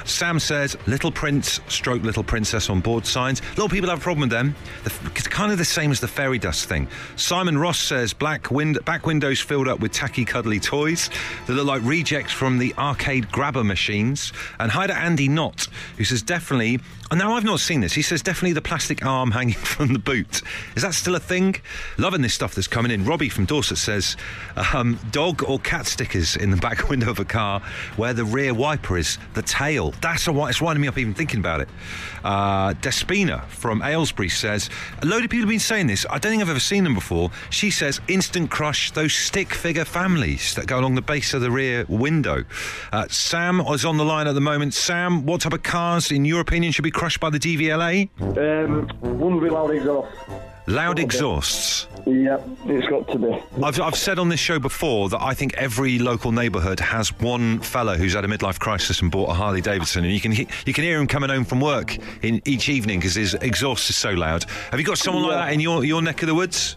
Sam 0.06 0.40
says 0.40 0.78
"Little 0.88 1.12
Prince" 1.12 1.60
stroke 1.68 2.04
"Little 2.04 2.24
Princess" 2.24 2.70
on 2.70 2.80
board 2.80 3.06
signs. 3.06 3.42
Of 3.58 3.72
people 3.72 3.90
have 3.90 4.00
a 4.00 4.02
problem 4.02 4.22
with 4.22 4.30
them. 4.30 4.56
The, 4.84 5.12
it's 5.16 5.28
kind 5.28 5.52
of 5.52 5.58
the 5.58 5.66
same 5.66 5.92
as 5.92 6.00
the 6.00 6.08
fairy 6.08 6.40
dust 6.40 6.68
thing. 6.68 6.88
Simon 7.18 7.58
Ross 7.58 7.78
says 7.78 8.14
black 8.14 8.50
wind, 8.50 8.84
back 8.86 9.06
windows 9.06 9.40
filled 9.40 9.68
up 9.68 9.80
with 9.80 9.92
tacky, 9.92 10.26
cuddly 10.26 10.60
toys 10.60 11.10
that 11.46 11.54
look 11.54 11.68
like 11.68 11.82
rejects 11.84 12.32
from 12.32 12.58
the 12.58 12.74
arcade 12.78 13.32
grabber 13.32 13.64
machines. 13.64 14.32
And 14.60 14.72
Hider 14.72 14.94
Andy 14.94 15.28
Knott, 15.28 15.68
who 15.98 16.04
says 16.04 16.22
definitely. 16.22 16.80
Now 17.12 17.34
I've 17.34 17.44
not 17.44 17.60
seen 17.60 17.82
this. 17.82 17.94
He 17.94 18.04
says 18.04 18.22
definitely 18.22 18.54
the 18.54 18.62
plastic 18.62 19.04
arm 19.04 19.32
hanging 19.40 19.56
from 19.56 19.94
the 19.94 20.00
boot. 20.00 20.44
Is 20.76 20.84
that 20.84 20.94
still 20.94 21.16
a 21.16 21.20
thing? 21.20 21.56
Loving 21.98 22.22
this 22.22 22.36
stuff 22.36 22.54
that's 22.54 22.68
coming 22.68 22.92
in. 22.92 23.04
Robbie 23.04 23.30
from 23.30 23.46
Dorset 23.46 23.80
says 23.80 24.16
um, 24.74 25.00
dog 25.12 25.44
or 25.44 25.58
cat 25.58 25.88
stickers 25.88 26.36
in 26.36 26.52
the 26.52 26.58
back 26.58 26.88
window 26.90 27.10
of 27.10 27.20
a 27.20 27.26
car 27.26 27.62
where 27.96 28.14
the 28.14 28.24
rear 28.24 28.54
wiper 28.54 28.96
is 28.96 29.18
the 29.34 29.42
tail. 29.42 29.92
That's 30.02 30.28
a, 30.28 30.46
it's 30.46 30.62
winding 30.62 30.82
me 30.82 30.88
up 30.88 31.00
even 31.00 31.16
thinking 31.16 31.40
about 31.40 31.62
it. 31.62 31.70
Uh, 32.24 32.74
Despina 32.74 33.46
from 33.48 33.82
Aylesbury 33.82 34.30
says 34.30 34.70
a 35.02 35.06
load 35.08 35.24
of 35.24 35.32
people 35.32 35.46
have 35.46 35.50
been 35.50 35.60
saying 35.60 35.88
this. 35.88 36.06
I 36.12 36.20
don't 36.20 36.32
think 36.32 36.44
I've 36.44 36.50
ever 36.50 36.60
seen 36.60 36.84
them 36.84 36.94
before. 36.94 37.32
She 37.50 37.72
says 37.72 38.00
instant 38.08 38.52
crush 38.52 38.92
those 38.92 39.14
stick 39.14 39.52
figure 39.54 39.86
families 39.86 40.54
that 40.54 40.68
go 40.68 40.80
along 40.80 40.94
the 40.94 41.02
base 41.02 41.34
of 41.34 41.42
the 41.42 41.50
rear 41.50 41.86
window. 41.90 42.44
Uh, 42.92 43.08
Sam 43.10 43.62
is 43.62 43.84
on 43.84 43.98
the 43.98 44.06
line 44.06 44.28
at 44.28 44.36
the 44.36 44.42
moment. 44.42 44.76
Sam, 44.76 45.26
what 45.26 45.42
type 45.42 45.54
of 45.54 45.64
cars, 45.64 46.12
in 46.12 46.24
your 46.24 46.42
opinion, 46.42 46.72
should 46.72 46.84
be 46.84 46.92
crushed 47.00 47.22
by 47.22 47.30
the 47.30 47.40
DVLA? 47.40 48.10
Um, 48.20 48.90
wouldn't 49.18 49.42
be 49.42 49.50
loud 49.50 49.72
exhaust. 49.72 50.12
Loud 50.68 51.00
exhausts. 51.00 51.88
Yep, 52.06 52.46
it's 52.66 52.88
got 52.90 53.08
to 53.08 53.18
be. 53.18 53.64
I've, 53.64 53.80
I've 53.80 53.96
said 53.96 54.20
on 54.20 54.28
this 54.28 54.40
show 54.42 54.60
before 54.60 55.08
that 55.08 55.22
I 55.22 55.34
think 55.34 55.54
every 55.54 55.98
local 55.98 56.34
neighbourhood 56.34 56.82
has 56.82 57.18
one 57.20 57.60
fella 57.62 57.96
who's 57.96 58.14
had 58.16 58.26
a 58.26 58.28
midlife 58.28 58.60
crisis 58.60 59.02
and 59.02 59.10
bought 59.10 59.30
a 59.30 59.34
Harley 59.34 59.62
Davidson, 59.62 60.04
and 60.04 60.14
you 60.14 60.20
can 60.20 60.34
he- 60.34 60.48
you 60.66 60.74
can 60.74 60.84
hear 60.84 61.00
him 61.00 61.08
coming 61.08 61.30
home 61.30 61.46
from 61.46 61.62
work 61.62 61.98
in 62.22 62.42
each 62.46 62.68
evening 62.68 63.00
because 63.00 63.16
his 63.16 63.34
exhaust 63.36 63.90
is 63.90 63.96
so 63.96 64.12
loud. 64.12 64.44
Have 64.72 64.80
you 64.82 64.86
got 64.86 64.98
someone 64.98 65.24
like 65.24 65.32
Yeah. 65.32 65.46
that 65.46 65.54
in 65.54 65.62
your, 65.62 65.86
your 65.86 66.02
neck 66.02 66.22
of 66.22 66.28
the 66.28 66.36
woods? 66.36 66.76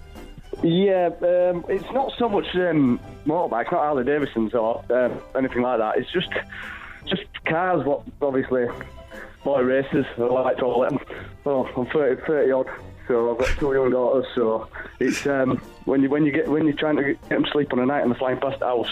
Yeah, 0.63 1.07
um, 1.21 1.65
it's 1.69 1.91
not 1.93 2.13
so 2.17 2.29
much 2.29 2.47
um, 2.55 3.01
motorbikes, 3.27 3.73
not 3.73 3.83
Harley 3.83 4.05
Davidsons 4.05 4.55
or 4.55 4.85
um, 4.91 5.21
anything 5.35 5.63
like 5.63 5.79
that. 5.81 5.99
It's 5.99 6.13
just 6.13 6.29
just 7.07 7.25
cars. 7.45 7.85
What 7.85 8.03
obviously 8.23 8.67
boy 9.45 9.61
races. 9.63 10.05
I 10.19 10.21
like 10.23 10.57
to 10.57 10.63
call 10.63 10.83
them. 10.83 10.99
Oh, 11.47 11.65
I'm 11.77 11.87
30, 11.87 12.23
30 12.27 12.53
odd, 12.53 12.67
so 13.09 13.33
I've 13.33 13.39
got 13.39 13.49
two 13.59 13.73
young 13.73 13.91
daughters. 13.91 14.27
So 14.35 14.69
it's 15.01 15.27
um, 15.27 15.61
when 15.85 16.03
you 16.03 16.11
when 16.11 16.25
you 16.25 16.33
get 16.33 16.49
when 16.49 16.65
you're 16.67 16.77
trying 16.77 16.97
to 16.97 17.03
get 17.03 17.29
them 17.29 17.45
sleep 17.53 17.73
on 17.73 17.79
a 17.81 17.87
night 17.87 18.03
and 18.03 18.11
they're 18.13 18.19
flying 18.19 18.39
past 18.39 18.61
the 18.61 18.67
house, 18.67 18.89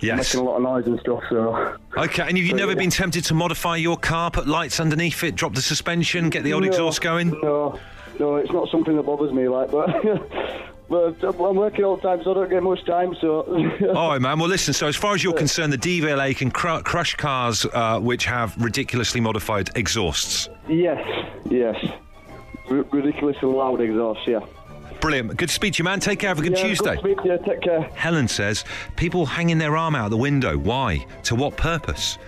Yes. 0.00 0.34
making 0.34 0.46
a 0.46 0.50
lot 0.50 0.56
of 0.56 0.62
noise 0.62 0.86
and 0.86 0.98
stuff. 1.00 1.22
So 1.30 1.76
Okay, 1.96 2.22
and 2.22 2.36
have 2.36 2.46
you 2.46 2.50
So, 2.50 2.56
never 2.56 2.72
yeah. 2.72 2.78
been 2.78 2.90
tempted 2.90 3.24
to 3.24 3.34
modify 3.34 3.76
your 3.76 3.96
car, 3.96 4.30
put 4.30 4.46
lights 4.46 4.80
underneath 4.80 5.22
it, 5.24 5.34
drop 5.34 5.54
the 5.54 5.62
suspension, 5.62 6.30
get 6.30 6.42
the 6.44 6.52
old 6.52 6.62
No, 6.64 6.68
exhaust 6.68 7.00
going? 7.00 7.30
No, 7.42 7.78
no, 8.18 8.36
it's 8.36 8.52
not 8.52 8.68
something 8.70 8.96
that 8.96 9.02
bothers 9.04 9.32
me. 9.32 9.48
Like, 9.48 9.70
but 9.70 9.88
I'm 10.90 11.56
working 11.56 11.84
all 11.84 11.96
the 11.96 12.02
time, 12.02 12.22
so 12.24 12.32
I 12.32 12.34
don't 12.34 12.50
get 12.50 12.62
much 12.62 12.84
time. 12.84 13.14
So 13.20 13.42
All 13.94 14.10
right, 14.10 14.20
man. 14.20 14.38
Well, 14.38 14.48
listen. 14.48 14.74
So, 14.74 14.88
as 14.88 14.96
far 14.96 15.14
as 15.14 15.22
you're 15.22 15.32
concerned, 15.32 15.72
the 15.72 15.78
DVLA 15.78 16.36
can 16.36 16.50
cru- 16.50 16.82
crush 16.82 17.14
cars 17.14 17.64
uh, 17.72 18.00
which 18.00 18.24
have 18.24 18.56
ridiculously 18.60 19.20
modified 19.20 19.70
exhausts. 19.76 20.48
yes, 20.68 21.00
yes, 21.48 21.76
R- 22.68 22.84
ridiculously 22.92 23.48
loud 23.48 23.80
exhausts. 23.80 24.24
Yeah. 24.26 24.40
Brilliant. 25.00 25.34
Good 25.36 25.48
speech, 25.48 25.78
you 25.78 25.84
man. 25.84 25.98
Take 26.00 26.18
care. 26.18 26.28
Have 26.28 26.40
a 26.40 26.42
good 26.42 26.58
yeah, 26.58 26.62
Tuesday. 26.66 26.96
Good 26.96 27.02
to 27.02 27.12
speak 27.12 27.22
to 27.22 27.28
you. 27.28 27.38
Take 27.46 27.60
care. 27.62 27.82
Helen 27.94 28.28
says 28.28 28.64
people 28.96 29.24
hanging 29.24 29.56
their 29.56 29.76
arm 29.76 29.94
out 29.94 30.10
the 30.10 30.16
window. 30.16 30.58
Why? 30.58 31.06
To 31.24 31.34
what 31.34 31.56
purpose? 31.56 32.18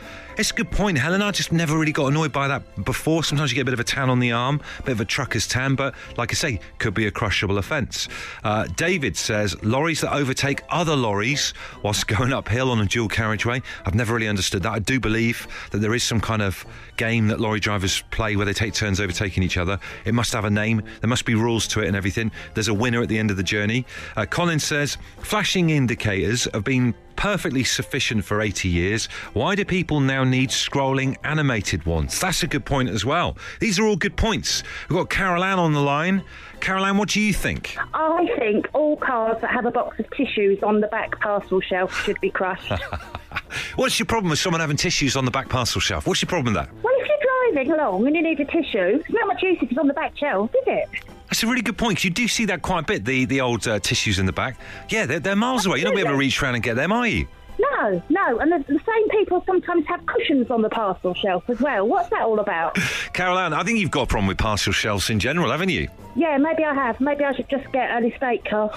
It's 0.42 0.50
a 0.50 0.54
good 0.54 0.72
point, 0.72 0.98
Helen. 0.98 1.22
I 1.22 1.30
just 1.30 1.52
never 1.52 1.78
really 1.78 1.92
got 1.92 2.06
annoyed 2.06 2.32
by 2.32 2.48
that 2.48 2.84
before. 2.84 3.22
Sometimes 3.22 3.52
you 3.52 3.54
get 3.54 3.62
a 3.62 3.64
bit 3.66 3.74
of 3.74 3.78
a 3.78 3.84
tan 3.84 4.10
on 4.10 4.18
the 4.18 4.32
arm, 4.32 4.60
a 4.80 4.82
bit 4.82 4.90
of 4.90 5.00
a 5.00 5.04
trucker's 5.04 5.46
tan, 5.46 5.76
but 5.76 5.94
like 6.16 6.32
I 6.32 6.34
say, 6.34 6.58
could 6.78 6.94
be 6.94 7.06
a 7.06 7.12
crushable 7.12 7.58
offence. 7.58 8.08
Uh, 8.42 8.66
David 8.74 9.16
says 9.16 9.54
lorries 9.62 10.00
that 10.00 10.12
overtake 10.12 10.62
other 10.68 10.96
lorries 10.96 11.54
whilst 11.84 12.08
going 12.08 12.32
uphill 12.32 12.72
on 12.72 12.80
a 12.80 12.86
dual 12.86 13.06
carriageway. 13.06 13.62
I've 13.86 13.94
never 13.94 14.14
really 14.14 14.26
understood 14.26 14.64
that. 14.64 14.72
I 14.72 14.80
do 14.80 14.98
believe 14.98 15.46
that 15.70 15.78
there 15.78 15.94
is 15.94 16.02
some 16.02 16.20
kind 16.20 16.42
of 16.42 16.66
game 16.96 17.28
that 17.28 17.38
lorry 17.38 17.60
drivers 17.60 18.02
play 18.10 18.34
where 18.34 18.44
they 18.44 18.52
take 18.52 18.74
turns 18.74 18.98
overtaking 18.98 19.44
each 19.44 19.56
other. 19.56 19.78
It 20.04 20.12
must 20.12 20.32
have 20.32 20.44
a 20.44 20.50
name. 20.50 20.82
There 21.02 21.08
must 21.08 21.24
be 21.24 21.36
rules 21.36 21.68
to 21.68 21.82
it 21.82 21.86
and 21.86 21.94
everything. 21.94 22.32
There's 22.54 22.66
a 22.66 22.74
winner 22.74 23.00
at 23.00 23.08
the 23.08 23.18
end 23.18 23.30
of 23.30 23.36
the 23.36 23.44
journey. 23.44 23.86
Uh, 24.16 24.26
Colin 24.26 24.58
says 24.58 24.98
flashing 25.18 25.70
indicators 25.70 26.48
have 26.52 26.64
been 26.64 26.96
perfectly 27.16 27.64
sufficient 27.64 28.24
for 28.24 28.40
80 28.40 28.68
years. 28.68 29.06
Why 29.32 29.54
do 29.54 29.64
people 29.64 30.00
now 30.00 30.24
need 30.24 30.50
scrolling 30.50 31.16
animated 31.24 31.84
ones? 31.86 32.20
That's 32.20 32.42
a 32.42 32.46
good 32.46 32.64
point 32.64 32.88
as 32.88 33.04
well. 33.04 33.36
These 33.60 33.78
are 33.78 33.84
all 33.86 33.96
good 33.96 34.16
points. 34.16 34.62
We've 34.88 34.98
got 34.98 35.10
Carol 35.10 35.44
Ann 35.44 35.58
on 35.58 35.72
the 35.72 35.80
line. 35.80 36.22
Carol 36.60 36.84
Ann, 36.84 36.96
what 36.96 37.08
do 37.08 37.20
you 37.20 37.32
think? 37.32 37.76
I 37.94 38.26
think 38.38 38.68
all 38.72 38.96
cars 38.96 39.40
that 39.40 39.50
have 39.50 39.66
a 39.66 39.70
box 39.70 39.98
of 39.98 40.08
tissues 40.10 40.62
on 40.62 40.80
the 40.80 40.86
back 40.88 41.18
parcel 41.20 41.60
shelf 41.60 41.92
should 42.04 42.20
be 42.20 42.30
crushed. 42.30 42.72
What's 43.76 43.98
your 43.98 44.06
problem 44.06 44.30
with 44.30 44.38
someone 44.38 44.60
having 44.60 44.76
tissues 44.76 45.16
on 45.16 45.24
the 45.24 45.30
back 45.30 45.48
parcel 45.48 45.80
shelf? 45.80 46.06
What's 46.06 46.22
your 46.22 46.28
problem 46.28 46.54
with 46.54 46.64
that? 46.64 46.72
well, 46.82 46.94
if 46.98 47.08
you're 47.08 47.54
driving 47.54 47.72
along 47.72 48.06
and 48.06 48.14
you 48.14 48.22
need 48.22 48.40
a 48.40 48.44
tissue, 48.44 49.00
it's 49.00 49.10
not 49.10 49.26
much 49.26 49.42
use 49.42 49.58
if 49.60 49.70
it's 49.70 49.78
on 49.78 49.88
the 49.88 49.94
back 49.94 50.16
shelf, 50.16 50.50
is 50.54 50.62
it? 50.66 50.88
That's 51.32 51.42
a 51.44 51.46
really 51.46 51.62
good 51.62 51.78
point 51.78 51.96
'cause 51.96 52.04
you 52.04 52.10
do 52.10 52.28
see 52.28 52.44
that 52.44 52.60
quite 52.60 52.80
a 52.80 52.82
bit, 52.82 53.06
the, 53.06 53.24
the 53.24 53.40
old 53.40 53.66
uh, 53.66 53.78
tissues 53.78 54.18
in 54.18 54.26
the 54.26 54.34
back. 54.34 54.58
Yeah, 54.90 55.06
they're, 55.06 55.18
they're 55.18 55.34
miles 55.34 55.64
away. 55.64 55.78
You're 55.78 55.86
not 55.86 55.92
going 55.92 56.00
to 56.00 56.04
be 56.04 56.08
able 56.10 56.18
to 56.18 56.20
reach 56.20 56.42
around 56.42 56.56
and 56.56 56.62
get 56.62 56.76
them, 56.76 56.92
are 56.92 57.06
you? 57.06 57.26
No, 57.58 58.02
no. 58.10 58.38
And 58.38 58.52
the, 58.52 58.58
the 58.70 58.78
same 58.86 59.08
people 59.08 59.42
sometimes 59.46 59.86
have 59.86 60.04
cushions 60.04 60.50
on 60.50 60.60
the 60.60 60.68
parcel 60.68 61.14
shelf 61.14 61.48
as 61.48 61.58
well. 61.58 61.88
What's 61.88 62.10
that 62.10 62.20
all 62.20 62.38
about? 62.38 62.74
Carol 63.14 63.38
Ann, 63.38 63.54
I 63.54 63.62
think 63.62 63.78
you've 63.78 63.90
got 63.90 64.02
a 64.02 64.06
problem 64.08 64.26
with 64.26 64.36
parcel 64.36 64.74
shelves 64.74 65.08
in 65.08 65.20
general, 65.20 65.50
haven't 65.50 65.70
you? 65.70 65.88
yeah, 66.16 66.36
maybe 66.36 66.64
I 66.64 66.74
have. 66.74 67.00
Maybe 67.00 67.24
I 67.24 67.32
should 67.34 67.48
just 67.48 67.72
get 67.72 67.90
an 67.90 68.04
estate 68.12 68.44
car. 68.44 68.70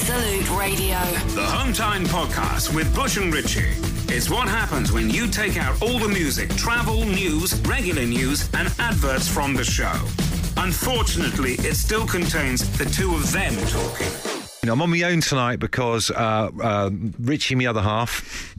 Absolute 0.00 0.58
Radio. 0.58 0.98
The 1.34 1.44
Home 1.44 1.74
Time 1.74 2.04
Podcast 2.06 2.74
with 2.74 2.92
Bush 2.94 3.18
and 3.18 3.32
Richie. 3.34 3.74
It's 4.08 4.30
what 4.30 4.48
happens 4.48 4.92
when 4.92 5.10
you 5.10 5.26
take 5.26 5.58
out 5.58 5.80
all 5.82 5.98
the 5.98 6.08
music, 6.08 6.48
travel, 6.56 7.04
news, 7.04 7.60
regular 7.68 8.06
news, 8.06 8.48
and 8.54 8.72
adverts 8.78 9.28
from 9.28 9.52
the 9.52 9.62
show. 9.62 9.92
Unfortunately, 10.56 11.52
it 11.58 11.74
still 11.74 12.06
contains 12.06 12.66
the 12.78 12.86
two 12.86 13.14
of 13.14 13.30
them 13.30 13.54
talking. 13.66 14.06
You 14.62 14.68
know, 14.68 14.72
I'm 14.72 14.80
on 14.80 14.90
my 14.90 15.02
own 15.02 15.20
tonight 15.20 15.58
because 15.58 16.10
uh, 16.10 16.50
uh, 16.62 16.90
Richie, 17.18 17.54
my 17.54 17.66
other 17.66 17.82
half, 17.82 18.49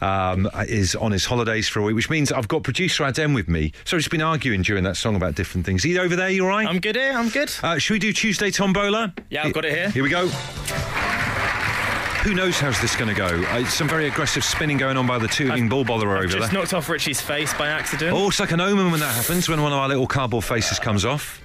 um, 0.00 0.48
is 0.68 0.94
on 0.96 1.12
his 1.12 1.24
holidays 1.24 1.68
for 1.68 1.80
a 1.80 1.82
week, 1.82 1.94
which 1.94 2.10
means 2.10 2.32
I've 2.32 2.48
got 2.48 2.62
producer 2.62 3.04
Adem 3.04 3.34
with 3.34 3.48
me. 3.48 3.72
So 3.84 3.96
just 3.96 4.10
been 4.10 4.22
arguing 4.22 4.62
during 4.62 4.84
that 4.84 4.96
song 4.96 5.16
about 5.16 5.34
different 5.34 5.66
things. 5.66 5.84
Are 5.84 5.88
you 5.88 6.00
over 6.00 6.16
there? 6.16 6.30
You 6.30 6.44
all 6.44 6.48
right? 6.50 6.66
I'm 6.66 6.78
good 6.80 6.96
here. 6.96 7.12
I'm 7.12 7.28
good. 7.28 7.52
Uh, 7.62 7.78
should 7.78 7.94
we 7.94 7.98
do 7.98 8.12
Tuesday 8.12 8.50
Tombola? 8.50 9.14
Yeah, 9.30 9.44
I've 9.44 9.52
got 9.52 9.64
it 9.64 9.72
here. 9.72 9.90
Here 9.90 10.02
we 10.02 10.08
go. 10.10 10.28
Who 12.22 12.34
knows 12.34 12.60
how's 12.60 12.80
this 12.80 12.94
going 12.94 13.08
to 13.08 13.16
go? 13.16 13.26
Uh, 13.48 13.64
some 13.64 13.88
very 13.88 14.06
aggressive 14.06 14.44
spinning 14.44 14.76
going 14.76 14.96
on 14.96 15.08
by 15.08 15.18
the 15.18 15.26
tooting 15.26 15.68
ball 15.68 15.84
botherer 15.84 16.18
over 16.18 16.28
Just 16.28 16.52
there. 16.52 16.60
knocked 16.60 16.72
off 16.72 16.88
Richie's 16.88 17.20
face 17.20 17.52
by 17.54 17.66
accident. 17.66 18.16
Oh, 18.16 18.28
it's 18.28 18.38
like 18.38 18.52
an 18.52 18.60
omen 18.60 18.92
when 18.92 19.00
that 19.00 19.12
happens, 19.12 19.48
when 19.48 19.60
one 19.60 19.72
of 19.72 19.78
our 19.78 19.88
little 19.88 20.06
cardboard 20.06 20.44
faces 20.44 20.78
comes 20.78 21.04
off. 21.04 21.40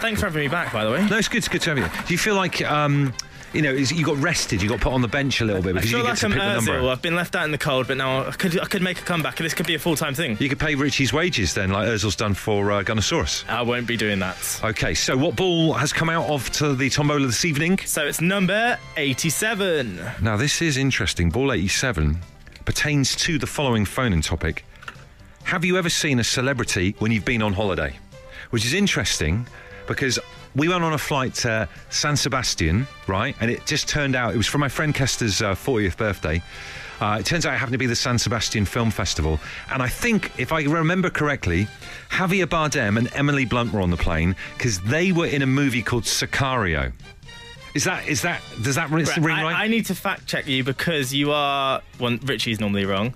Thanks 0.00 0.20
for 0.20 0.26
having 0.26 0.42
me 0.42 0.48
back, 0.48 0.70
by 0.70 0.84
the 0.84 0.90
way. 0.90 1.08
No, 1.08 1.16
it's 1.16 1.28
good, 1.28 1.38
it's 1.38 1.48
good 1.48 1.62
to 1.62 1.70
have 1.74 1.78
you. 1.78 2.06
Do 2.06 2.12
you 2.12 2.18
feel 2.18 2.34
like, 2.34 2.60
um, 2.62 3.14
you 3.52 3.62
know, 3.62 3.72
you 3.72 4.04
got 4.04 4.16
rested, 4.18 4.62
you 4.62 4.68
got 4.68 4.80
put 4.80 4.92
on 4.92 5.02
the 5.02 5.08
bench 5.08 5.40
a 5.40 5.44
little 5.44 5.62
bit 5.62 5.70
I 5.70 5.72
because 5.74 5.90
feel 5.90 6.00
you 6.00 6.04
like 6.04 6.14
get 6.16 6.24
I'm 6.24 6.30
to 6.32 6.36
pick 6.36 6.44
the 6.44 6.54
number? 6.54 6.80
Ozil. 6.80 6.90
I've 6.90 7.02
been 7.02 7.14
left 7.16 7.34
out 7.36 7.44
in 7.44 7.50
the 7.50 7.58
cold, 7.58 7.86
but 7.86 7.96
now 7.96 8.26
I 8.26 8.32
could 8.32 8.60
I 8.60 8.66
could 8.66 8.82
make 8.82 9.00
a 9.00 9.04
comeback. 9.04 9.38
And 9.38 9.46
this 9.46 9.54
could 9.54 9.66
be 9.66 9.74
a 9.74 9.78
full 9.78 9.96
time 9.96 10.14
thing. 10.14 10.36
You 10.40 10.48
could 10.48 10.58
pay 10.58 10.74
Richie's 10.74 11.12
wages 11.12 11.54
then, 11.54 11.70
like 11.70 11.88
Ozil's 11.88 12.16
done 12.16 12.34
for 12.34 12.72
uh, 12.72 12.82
Gunnersaurus. 12.82 13.48
I 13.48 13.62
won't 13.62 13.86
be 13.86 13.96
doing 13.96 14.18
that. 14.20 14.60
Okay, 14.64 14.94
so 14.94 15.16
what 15.16 15.36
ball 15.36 15.72
has 15.74 15.92
come 15.92 16.10
out 16.10 16.28
of 16.28 16.50
to 16.52 16.74
the 16.74 16.90
tombola 16.90 17.26
this 17.26 17.44
evening? 17.44 17.78
So 17.78 18.06
it's 18.06 18.20
number 18.20 18.78
87. 18.96 20.00
Now, 20.22 20.36
this 20.36 20.60
is 20.62 20.76
interesting. 20.76 21.30
Ball 21.30 21.52
87 21.52 22.18
pertains 22.64 23.16
to 23.16 23.38
the 23.38 23.46
following 23.46 23.84
phone 23.84 24.12
in 24.12 24.20
topic 24.20 24.64
have 25.48 25.64
you 25.64 25.78
ever 25.78 25.88
seen 25.88 26.18
a 26.18 26.24
celebrity 26.24 26.94
when 26.98 27.10
you've 27.10 27.24
been 27.24 27.40
on 27.40 27.54
holiday? 27.54 27.98
Which 28.50 28.66
is 28.66 28.74
interesting 28.74 29.46
because 29.86 30.18
we 30.58 30.68
went 30.68 30.84
on 30.84 30.92
a 30.92 30.98
flight 30.98 31.34
to 31.34 31.68
San 31.90 32.16
Sebastian, 32.16 32.86
right? 33.06 33.34
And 33.40 33.50
it 33.50 33.64
just 33.66 33.88
turned 33.88 34.16
out 34.16 34.34
it 34.34 34.36
was 34.36 34.46
for 34.46 34.58
my 34.58 34.68
friend 34.68 34.94
Kester's 34.94 35.40
uh, 35.40 35.54
40th 35.54 35.96
birthday. 35.96 36.42
Uh, 37.00 37.18
it 37.20 37.26
turns 37.26 37.46
out 37.46 37.54
it 37.54 37.58
happened 37.58 37.74
to 37.74 37.78
be 37.78 37.86
the 37.86 37.94
San 37.94 38.18
Sebastian 38.18 38.64
Film 38.64 38.90
Festival. 38.90 39.38
And 39.70 39.82
I 39.82 39.88
think, 39.88 40.32
if 40.36 40.52
I 40.52 40.62
remember 40.62 41.10
correctly, 41.10 41.68
Javier 42.10 42.46
Bardem 42.46 42.98
and 42.98 43.08
Emily 43.14 43.44
Blunt 43.44 43.72
were 43.72 43.80
on 43.80 43.90
the 43.90 43.96
plane 43.96 44.34
because 44.56 44.80
they 44.80 45.12
were 45.12 45.26
in 45.26 45.42
a 45.42 45.46
movie 45.46 45.82
called 45.82 46.04
Sicario. 46.04 46.92
Is 47.74 47.84
that 47.84 48.08
is 48.08 48.22
that 48.22 48.40
does 48.62 48.74
that 48.74 48.90
ring 48.90 49.04
Right, 49.04 49.38
I, 49.38 49.42
right? 49.44 49.56
I 49.56 49.68
need 49.68 49.86
to 49.86 49.94
fact 49.94 50.26
check 50.26 50.48
you 50.48 50.64
because 50.64 51.14
you 51.14 51.30
are. 51.30 51.82
Well, 52.00 52.18
Richie's 52.24 52.58
normally 52.58 52.86
wrong. 52.86 53.14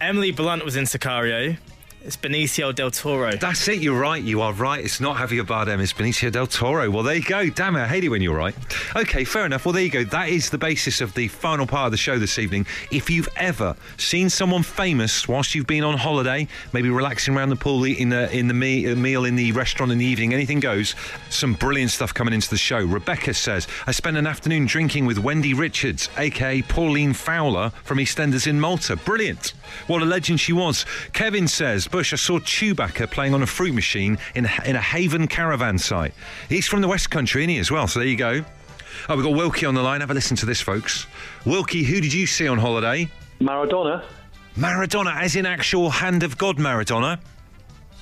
Emily 0.00 0.30
Blunt 0.30 0.64
was 0.64 0.76
in 0.76 0.84
Sicario. 0.84 1.58
It's 2.04 2.16
Benicio 2.16 2.74
del 2.74 2.90
Toro. 2.90 3.36
That's 3.36 3.68
it. 3.68 3.78
You're 3.78 3.98
right. 3.98 4.20
You 4.20 4.40
are 4.40 4.52
right. 4.52 4.84
It's 4.84 5.00
not 5.00 5.18
Javier 5.18 5.46
Bardem. 5.46 5.80
It's 5.80 5.92
Benicio 5.92 6.32
del 6.32 6.48
Toro. 6.48 6.90
Well, 6.90 7.04
there 7.04 7.14
you 7.14 7.22
go. 7.22 7.48
Damn 7.48 7.76
it. 7.76 7.82
I 7.82 7.86
hate 7.86 8.02
it 8.02 8.08
when 8.08 8.20
you're 8.20 8.36
right. 8.36 8.56
Okay, 8.96 9.22
fair 9.22 9.46
enough. 9.46 9.64
Well, 9.64 9.72
there 9.72 9.84
you 9.84 9.90
go. 9.90 10.02
That 10.02 10.28
is 10.28 10.50
the 10.50 10.58
basis 10.58 11.00
of 11.00 11.14
the 11.14 11.28
final 11.28 11.64
part 11.64 11.86
of 11.86 11.92
the 11.92 11.96
show 11.96 12.18
this 12.18 12.40
evening. 12.40 12.66
If 12.90 13.08
you've 13.08 13.28
ever 13.36 13.76
seen 13.98 14.30
someone 14.30 14.64
famous 14.64 15.28
whilst 15.28 15.54
you've 15.54 15.68
been 15.68 15.84
on 15.84 15.96
holiday, 15.96 16.48
maybe 16.72 16.90
relaxing 16.90 17.36
around 17.36 17.50
the 17.50 17.56
pool, 17.56 17.86
eating 17.86 18.08
the, 18.08 18.28
in 18.36 18.48
the 18.48 18.54
me- 18.54 18.92
meal 18.96 19.24
in 19.24 19.36
the 19.36 19.52
restaurant 19.52 19.92
in 19.92 19.98
the 19.98 20.04
evening, 20.04 20.34
anything 20.34 20.58
goes. 20.58 20.96
Some 21.30 21.54
brilliant 21.54 21.92
stuff 21.92 22.12
coming 22.12 22.34
into 22.34 22.50
the 22.50 22.58
show. 22.58 22.84
Rebecca 22.84 23.32
says, 23.32 23.68
I 23.86 23.92
spent 23.92 24.16
an 24.16 24.26
afternoon 24.26 24.66
drinking 24.66 25.06
with 25.06 25.20
Wendy 25.20 25.54
Richards, 25.54 26.08
aka 26.18 26.62
Pauline 26.62 27.12
Fowler 27.12 27.70
from 27.84 27.98
EastEnders 27.98 28.48
in 28.48 28.58
Malta. 28.58 28.96
Brilliant. 28.96 29.54
What 29.86 30.02
a 30.02 30.04
legend 30.04 30.40
she 30.40 30.52
was. 30.52 30.84
Kevin 31.12 31.46
says, 31.46 31.86
Bush, 31.92 32.12
I 32.12 32.16
saw 32.16 32.38
Chewbacca 32.40 33.10
playing 33.10 33.34
on 33.34 33.42
a 33.42 33.46
fruit 33.46 33.74
machine 33.74 34.16
in, 34.34 34.48
in 34.64 34.76
a 34.76 34.80
Haven 34.80 35.28
caravan 35.28 35.78
site. 35.78 36.14
He's 36.48 36.66
from 36.66 36.80
the 36.80 36.88
West 36.88 37.10
Country, 37.10 37.42
isn't 37.42 37.50
he, 37.50 37.58
as 37.58 37.70
well? 37.70 37.86
So 37.86 37.98
there 38.00 38.08
you 38.08 38.16
go. 38.16 38.42
Oh, 39.10 39.16
we've 39.16 39.24
got 39.24 39.34
Wilkie 39.34 39.66
on 39.66 39.74
the 39.74 39.82
line. 39.82 40.00
Have 40.00 40.10
a 40.10 40.14
listen 40.14 40.36
to 40.38 40.46
this, 40.46 40.60
folks. 40.60 41.06
Wilkie, 41.44 41.82
who 41.84 42.00
did 42.00 42.12
you 42.14 42.26
see 42.26 42.48
on 42.48 42.56
holiday? 42.58 43.08
Maradona, 43.40 44.02
Maradona, 44.56 45.14
as 45.20 45.36
in 45.36 45.44
actual 45.44 45.90
hand 45.90 46.22
of 46.22 46.38
God 46.38 46.56
Maradona. 46.56 47.18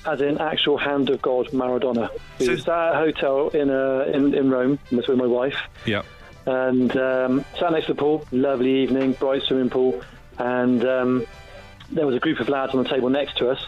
as 0.05 0.21
in 0.21 0.37
actual 0.39 0.77
hand 0.77 1.09
of 1.09 1.21
God, 1.21 1.47
Maradona. 1.47 2.09
We 2.39 2.47
was 2.49 2.67
at 2.67 2.93
a 2.93 2.95
hotel 2.95 3.49
in 3.49 3.69
uh, 3.69 4.05
in, 4.13 4.33
in 4.33 4.49
Rome. 4.49 4.79
With 4.91 5.07
my 5.09 5.25
wife, 5.25 5.55
Yeah. 5.85 6.03
and 6.45 6.95
um, 6.95 7.45
sat 7.59 7.71
next 7.73 7.87
to 7.87 7.93
the 7.93 7.99
pool. 7.99 8.25
Lovely 8.31 8.83
evening, 8.83 9.13
bright 9.13 9.41
swimming 9.43 9.69
pool, 9.69 10.01
and 10.37 10.85
um, 10.85 11.25
there 11.91 12.05
was 12.05 12.15
a 12.15 12.19
group 12.19 12.39
of 12.39 12.47
lads 12.49 12.73
on 12.73 12.83
the 12.83 12.89
table 12.89 13.09
next 13.09 13.37
to 13.39 13.49
us. 13.49 13.65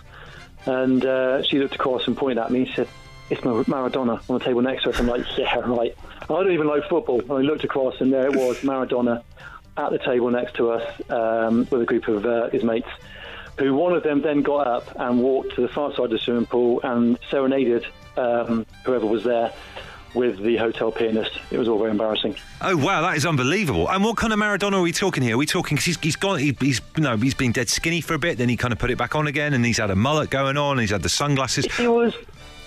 And 0.65 1.05
uh, 1.05 1.43
she 1.43 1.59
looked 1.59 1.75
across 1.75 2.07
and 2.07 2.15
pointed 2.15 2.37
at 2.37 2.51
me. 2.51 2.65
She 2.65 2.73
said, 2.75 2.87
"It's 3.29 3.43
Mar- 3.43 3.63
Maradona 3.65 4.21
on 4.29 4.39
the 4.39 4.43
table 4.43 4.61
next 4.61 4.83
to 4.83 4.89
us." 4.89 4.99
I'm 4.99 5.07
like, 5.07 5.25
"Yeah, 5.37 5.59
right." 5.59 5.95
I 6.21 6.25
don't 6.27 6.51
even 6.51 6.67
like 6.67 6.87
football. 6.87 7.19
And 7.19 7.31
I 7.31 7.41
looked 7.41 7.63
across, 7.63 7.99
and 7.99 8.13
there 8.13 8.25
it 8.25 8.35
was, 8.35 8.57
Maradona, 8.61 9.23
at 9.77 9.91
the 9.91 9.99
table 9.99 10.31
next 10.31 10.55
to 10.55 10.71
us 10.71 11.01
um, 11.09 11.67
with 11.69 11.81
a 11.81 11.85
group 11.85 12.07
of 12.07 12.25
uh, 12.25 12.49
his 12.49 12.63
mates. 12.63 12.87
Who 13.59 13.75
one 13.75 13.93
of 13.93 14.03
them 14.03 14.21
then 14.21 14.41
got 14.41 14.65
up 14.65 14.95
and 14.95 15.21
walked 15.21 15.55
to 15.55 15.61
the 15.61 15.67
far 15.67 15.91
side 15.91 16.05
of 16.05 16.09
the 16.11 16.17
swimming 16.17 16.47
pool 16.47 16.79
and 16.83 17.19
serenaded 17.29 17.85
um, 18.17 18.65
whoever 18.83 19.05
was 19.05 19.23
there 19.23 19.53
with 20.13 20.39
the 20.39 20.57
hotel 20.57 20.91
pianist. 20.91 21.39
It 21.51 21.57
was 21.57 21.67
all 21.67 21.77
very 21.77 21.91
embarrassing. 21.91 22.35
Oh 22.61 22.77
wow, 22.77 23.01
that 23.01 23.17
is 23.17 23.25
unbelievable! 23.25 23.89
And 23.89 24.03
what 24.03 24.17
kind 24.17 24.33
of 24.33 24.39
Maradona 24.39 24.73
are 24.73 24.81
we 24.81 24.91
talking 24.91 25.23
here? 25.23 25.35
Are 25.35 25.37
we 25.37 25.45
talking? 25.45 25.77
Cause 25.77 25.85
he's, 25.85 25.99
he's 25.99 26.15
gone. 26.15 26.39
He, 26.39 26.55
he's 26.59 26.81
no, 26.97 27.17
he's 27.17 27.33
been 27.33 27.51
dead 27.51 27.69
skinny 27.69 28.01
for 28.01 28.13
a 28.13 28.19
bit. 28.19 28.37
Then 28.37 28.49
he 28.49 28.57
kind 28.57 28.71
of 28.71 28.79
put 28.79 28.91
it 28.91 28.97
back 28.97 29.15
on 29.15 29.27
again, 29.27 29.53
and 29.53 29.65
he's 29.65 29.77
had 29.77 29.91
a 29.91 29.95
mullet 29.95 30.29
going 30.29 30.57
on. 30.57 30.73
And 30.73 30.81
he's 30.81 30.91
had 30.91 31.03
the 31.03 31.09
sunglasses. 31.09 31.65
He 31.75 31.87
was 31.87 32.15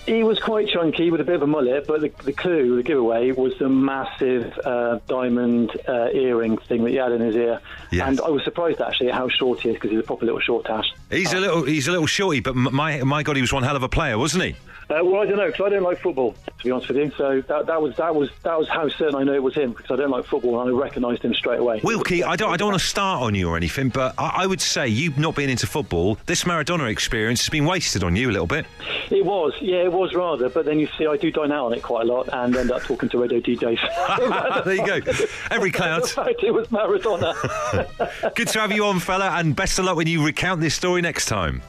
he 0.07 0.23
was 0.23 0.39
quite 0.39 0.69
chunky 0.69 1.11
with 1.11 1.19
a 1.19 1.25
bit 1.25 1.35
of 1.35 1.41
a 1.41 1.47
mullet, 1.47 1.85
but 1.85 1.99
the, 1.99 2.11
the 2.23 2.31
clue, 2.31 2.77
the 2.77 2.83
giveaway, 2.83 3.31
was 3.33 3.53
the 3.59 3.67
massive 3.67 4.57
uh, 4.63 4.99
diamond 5.05 5.71
uh, 5.85 6.07
earring 6.13 6.57
thing 6.57 6.85
that 6.85 6.91
he 6.91 6.95
had 6.95 7.11
in 7.11 7.19
his 7.19 7.35
ear. 7.35 7.59
Yes. 7.91 8.07
And 8.07 8.21
I 8.21 8.29
was 8.29 8.43
surprised 8.45 8.79
actually 8.79 9.09
at 9.09 9.15
how 9.15 9.27
short 9.27 9.59
he 9.59 9.69
is 9.69 9.75
because 9.75 9.91
he's 9.91 9.99
a 9.99 10.03
proper 10.03 10.25
little 10.25 10.39
short 10.39 10.69
ass. 10.69 10.85
He's 11.11 11.33
a 11.33 11.39
little, 11.39 11.65
he's 11.65 11.89
a 11.89 11.91
little 11.91 12.07
shorty, 12.07 12.39
but 12.39 12.55
my 12.55 13.03
my 13.03 13.21
God, 13.21 13.35
he 13.35 13.41
was 13.41 13.51
one 13.51 13.63
hell 13.63 13.75
of 13.75 13.83
a 13.83 13.89
player, 13.89 14.17
wasn't 14.17 14.45
he? 14.45 14.55
Uh, 14.89 15.03
well, 15.03 15.21
I 15.21 15.25
don't 15.25 15.37
know 15.37 15.47
because 15.47 15.65
I 15.65 15.69
don't 15.69 15.83
like 15.83 15.99
football, 15.99 16.33
to 16.33 16.63
be 16.63 16.71
honest 16.71 16.87
with 16.87 16.97
you. 16.97 17.11
So 17.17 17.41
that, 17.41 17.65
that 17.65 17.81
was 17.81 17.97
that 17.97 18.15
was 18.15 18.29
that 18.43 18.57
was 18.57 18.69
how 18.69 18.87
certain 18.87 19.15
I 19.15 19.23
know 19.23 19.33
it 19.33 19.43
was 19.43 19.53
him 19.53 19.73
because 19.73 19.91
I 19.91 19.97
don't 19.97 20.11
like 20.11 20.23
football 20.25 20.61
and 20.61 20.69
I 20.69 20.73
recognised 20.73 21.23
him 21.23 21.33
straight 21.33 21.59
away. 21.59 21.81
Wilkie, 21.83 22.23
I 22.23 22.37
don't, 22.37 22.53
I 22.53 22.57
don't 22.57 22.69
want 22.69 22.81
to 22.81 22.87
start 22.87 23.21
on 23.21 23.35
you 23.35 23.49
or 23.49 23.57
anything, 23.57 23.89
but 23.89 24.15
I, 24.17 24.43
I 24.43 24.47
would 24.47 24.61
say 24.61 24.87
you 24.87 25.13
not 25.17 25.35
being 25.35 25.49
into 25.49 25.67
football, 25.67 26.17
this 26.25 26.45
Maradona 26.45 26.89
experience 26.89 27.41
has 27.41 27.49
been 27.49 27.65
wasted 27.65 28.03
on 28.03 28.15
you 28.15 28.29
a 28.29 28.31
little 28.31 28.47
bit. 28.47 28.65
It 29.09 29.25
was, 29.25 29.53
yeah, 29.61 29.83
it 29.83 29.91
was 29.91 30.13
rather. 30.13 30.49
But 30.49 30.65
then 30.65 30.79
you 30.79 30.87
see, 30.97 31.05
I 31.05 31.17
do 31.17 31.31
dine 31.31 31.51
out 31.51 31.65
on 31.65 31.73
it 31.73 31.83
quite 31.83 32.07
a 32.07 32.11
lot 32.11 32.29
and 32.31 32.55
end 32.55 32.71
up 32.71 32.83
talking 32.83 33.09
to 33.09 33.17
radio 33.17 33.41
DJs. 33.41 34.63
there 34.63 34.75
you 34.75 34.85
go. 34.85 35.11
Every 35.51 35.71
cloud. 35.71 36.09
Fact, 36.09 36.43
it 36.43 36.51
was 36.51 36.67
Maradona. 36.69 37.35
Good 38.35 38.47
to 38.49 38.59
have 38.59 38.71
you 38.71 38.85
on, 38.85 38.99
fella, 38.99 39.31
and 39.31 39.53
best 39.53 39.79
of 39.79 39.85
luck 39.85 39.97
when 39.97 40.07
you 40.07 40.25
recount 40.25 40.61
this 40.61 40.75
story 40.75 41.01
next 41.01 41.25
time. 41.25 41.61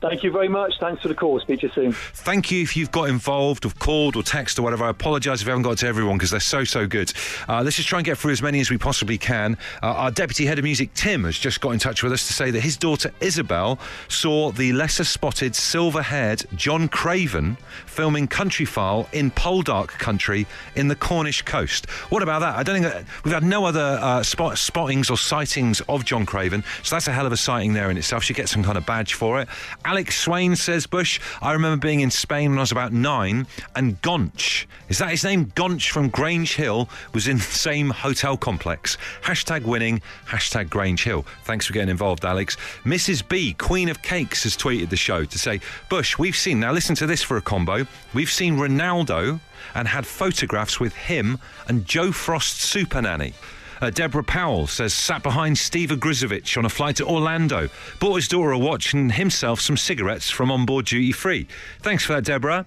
Thank 0.00 0.22
you 0.22 0.30
very 0.30 0.48
much. 0.48 0.74
Thanks 0.78 1.02
for 1.02 1.08
the 1.08 1.14
call. 1.14 1.40
Speak 1.40 1.60
to 1.60 1.66
you 1.66 1.72
soon. 1.72 1.92
Thank 1.92 2.52
you 2.52 2.62
if 2.62 2.76
you've 2.76 2.92
got 2.92 3.08
involved 3.08 3.66
or 3.66 3.70
called 3.70 4.14
or 4.14 4.22
texted 4.22 4.60
or 4.60 4.62
whatever. 4.62 4.84
I 4.84 4.90
apologise 4.90 5.42
if 5.42 5.48
I 5.48 5.50
haven't 5.50 5.64
got 5.64 5.78
to 5.78 5.88
everyone 5.88 6.18
because 6.18 6.30
they're 6.30 6.38
so, 6.38 6.62
so 6.62 6.86
good. 6.86 7.12
Uh, 7.48 7.62
let's 7.64 7.74
just 7.74 7.88
try 7.88 7.98
and 7.98 8.06
get 8.06 8.16
through 8.16 8.30
as 8.30 8.40
many 8.40 8.60
as 8.60 8.70
we 8.70 8.78
possibly 8.78 9.18
can. 9.18 9.58
Uh, 9.82 9.86
our 9.86 10.10
Deputy 10.12 10.46
Head 10.46 10.56
of 10.58 10.62
Music, 10.62 10.94
Tim, 10.94 11.24
has 11.24 11.36
just 11.36 11.60
got 11.60 11.70
in 11.70 11.80
touch 11.80 12.04
with 12.04 12.12
us 12.12 12.28
to 12.28 12.32
say 12.32 12.52
that 12.52 12.60
his 12.60 12.76
daughter 12.76 13.10
Isabel 13.20 13.80
saw 14.06 14.52
the 14.52 14.72
lesser 14.72 15.02
spotted, 15.02 15.56
silver 15.56 16.02
haired 16.02 16.44
John 16.54 16.86
Craven 16.88 17.56
filming 17.86 18.28
Countryfile 18.28 19.12
in 19.12 19.32
Poldark 19.32 19.88
country 19.88 20.46
in 20.76 20.86
the 20.86 20.94
Cornish 20.94 21.42
coast. 21.42 21.90
What 22.10 22.22
about 22.22 22.38
that? 22.40 22.54
I 22.54 22.62
don't 22.62 22.80
think 22.80 22.92
that, 22.92 23.04
we've 23.24 23.34
had 23.34 23.42
no 23.42 23.64
other 23.64 23.98
uh, 24.00 24.22
spot, 24.22 24.58
spottings 24.58 25.10
or 25.10 25.16
sightings 25.16 25.80
of 25.88 26.04
John 26.04 26.24
Craven, 26.24 26.62
so 26.84 26.94
that's 26.94 27.08
a 27.08 27.12
hell 27.12 27.26
of 27.26 27.32
a 27.32 27.36
sighting 27.36 27.72
there 27.72 27.90
in 27.90 27.96
itself. 27.96 28.22
She 28.22 28.34
gets 28.34 28.52
some 28.52 28.62
kind 28.62 28.78
of 28.78 28.86
badge 28.86 29.14
for 29.14 29.40
it. 29.40 29.48
Alex 29.88 30.20
Swain 30.20 30.54
says, 30.54 30.86
Bush, 30.86 31.18
I 31.40 31.54
remember 31.54 31.80
being 31.80 32.00
in 32.00 32.10
Spain 32.10 32.50
when 32.50 32.58
I 32.58 32.60
was 32.60 32.72
about 32.72 32.92
nine, 32.92 33.46
and 33.74 33.98
Gonch, 34.02 34.66
is 34.90 34.98
that 34.98 35.08
his 35.08 35.24
name? 35.24 35.46
Gonch 35.52 35.88
from 35.88 36.10
Grange 36.10 36.56
Hill 36.56 36.90
was 37.14 37.26
in 37.26 37.36
the 37.38 37.42
same 37.42 37.88
hotel 37.88 38.36
complex. 38.36 38.98
Hashtag 39.22 39.62
winning, 39.62 40.02
hashtag 40.26 40.68
Grange 40.68 41.04
Hill. 41.04 41.24
Thanks 41.44 41.64
for 41.64 41.72
getting 41.72 41.88
involved, 41.88 42.26
Alex. 42.26 42.58
Mrs. 42.84 43.26
B, 43.26 43.54
Queen 43.54 43.88
of 43.88 44.02
Cakes, 44.02 44.42
has 44.42 44.58
tweeted 44.58 44.90
the 44.90 44.96
show 44.96 45.24
to 45.24 45.38
say, 45.38 45.58
Bush, 45.88 46.18
we've 46.18 46.36
seen, 46.36 46.60
now 46.60 46.70
listen 46.70 46.94
to 46.96 47.06
this 47.06 47.22
for 47.22 47.38
a 47.38 47.42
combo, 47.42 47.86
we've 48.12 48.30
seen 48.30 48.58
Ronaldo 48.58 49.40
and 49.74 49.88
had 49.88 50.06
photographs 50.06 50.78
with 50.78 50.94
him 50.94 51.38
and 51.66 51.86
Jo 51.86 52.12
Frost's 52.12 52.62
super 52.62 53.00
nanny. 53.00 53.32
Uh, 53.80 53.90
Deborah 53.90 54.24
Powell 54.24 54.66
says, 54.66 54.92
sat 54.92 55.22
behind 55.22 55.56
Steve 55.56 55.90
Ogrizovic 55.90 56.56
on 56.56 56.64
a 56.64 56.68
flight 56.68 56.96
to 56.96 57.06
Orlando, 57.06 57.68
bought 58.00 58.16
his 58.16 58.28
daughter 58.28 58.52
a 58.52 58.58
watch 58.58 58.92
and 58.92 59.12
himself 59.12 59.60
some 59.60 59.76
cigarettes 59.76 60.30
from 60.30 60.50
on 60.50 60.66
board 60.66 60.86
duty 60.86 61.12
free. 61.12 61.46
Thanks 61.80 62.04
for 62.04 62.14
that, 62.14 62.24
Deborah. 62.24 62.66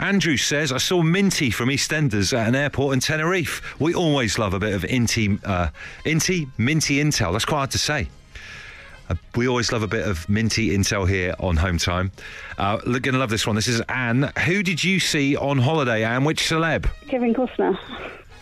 Andrew 0.00 0.36
says, 0.36 0.72
I 0.72 0.78
saw 0.78 1.02
Minty 1.02 1.50
from 1.50 1.68
EastEnders 1.68 2.36
at 2.36 2.48
an 2.48 2.54
airport 2.54 2.94
in 2.94 3.00
Tenerife. 3.00 3.80
We 3.80 3.94
always 3.94 4.38
love 4.38 4.52
a 4.52 4.58
bit 4.58 4.74
of 4.74 4.84
Inty, 4.84 5.38
uh, 5.44 5.68
Inty, 6.04 6.48
Minty 6.58 7.02
Intel. 7.02 7.32
That's 7.32 7.44
quite 7.44 7.58
hard 7.58 7.70
to 7.72 7.78
say. 7.78 8.08
Uh, 9.08 9.14
we 9.36 9.48
always 9.48 9.72
love 9.72 9.82
a 9.82 9.86
bit 9.86 10.06
of 10.06 10.28
minty 10.28 10.76
intel 10.76 11.08
here 11.08 11.34
on 11.40 11.56
Home 11.56 11.78
Time. 11.78 12.12
Uh, 12.58 12.76
going 12.76 13.02
to 13.02 13.18
love 13.18 13.30
this 13.30 13.46
one. 13.46 13.56
This 13.56 13.68
is 13.68 13.80
Anne. 13.88 14.30
Who 14.44 14.62
did 14.62 14.84
you 14.84 15.00
see 15.00 15.34
on 15.34 15.56
holiday, 15.56 16.04
Anne? 16.04 16.24
Which 16.24 16.42
celeb? 16.42 16.86
Kevin 17.08 17.32
Costner. 17.32 17.78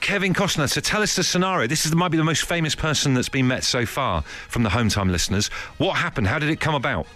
Kevin 0.06 0.32
Costner. 0.34 0.70
So 0.70 0.80
tell 0.80 1.02
us 1.02 1.16
the 1.16 1.24
scenario. 1.24 1.66
This 1.66 1.84
is 1.84 1.92
might 1.92 2.12
be 2.12 2.16
the 2.16 2.22
most 2.22 2.44
famous 2.44 2.76
person 2.76 3.14
that's 3.14 3.28
been 3.28 3.48
met 3.48 3.64
so 3.64 3.84
far 3.84 4.22
from 4.22 4.62
the 4.62 4.70
Home 4.70 4.88
Time 4.88 5.08
listeners. 5.10 5.48
What 5.78 5.96
happened? 5.96 6.28
How 6.28 6.38
did 6.38 6.48
it 6.48 6.60
come 6.60 6.76
about? 6.76 7.08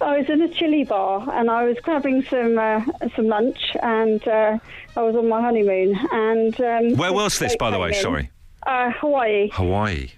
I 0.00 0.16
was 0.16 0.26
in 0.30 0.40
a 0.40 0.48
chili 0.48 0.84
bar 0.84 1.28
and 1.30 1.50
I 1.50 1.64
was 1.64 1.76
grabbing 1.82 2.22
some 2.22 2.56
uh, 2.58 2.80
some 3.14 3.26
lunch 3.26 3.58
and 3.82 4.26
uh, 4.26 4.58
I 4.96 5.02
was 5.02 5.16
on 5.16 5.28
my 5.28 5.42
honeymoon. 5.42 5.98
And 6.10 6.58
um, 6.62 6.96
Where 6.96 7.12
was 7.12 7.38
this, 7.38 7.54
by 7.56 7.70
the 7.70 7.78
way? 7.78 7.88
in. 7.88 7.94
Sorry. 7.96 8.30
Uh, 8.66 8.90
Hawaii. 8.92 9.50
Hawaii. 9.52 10.08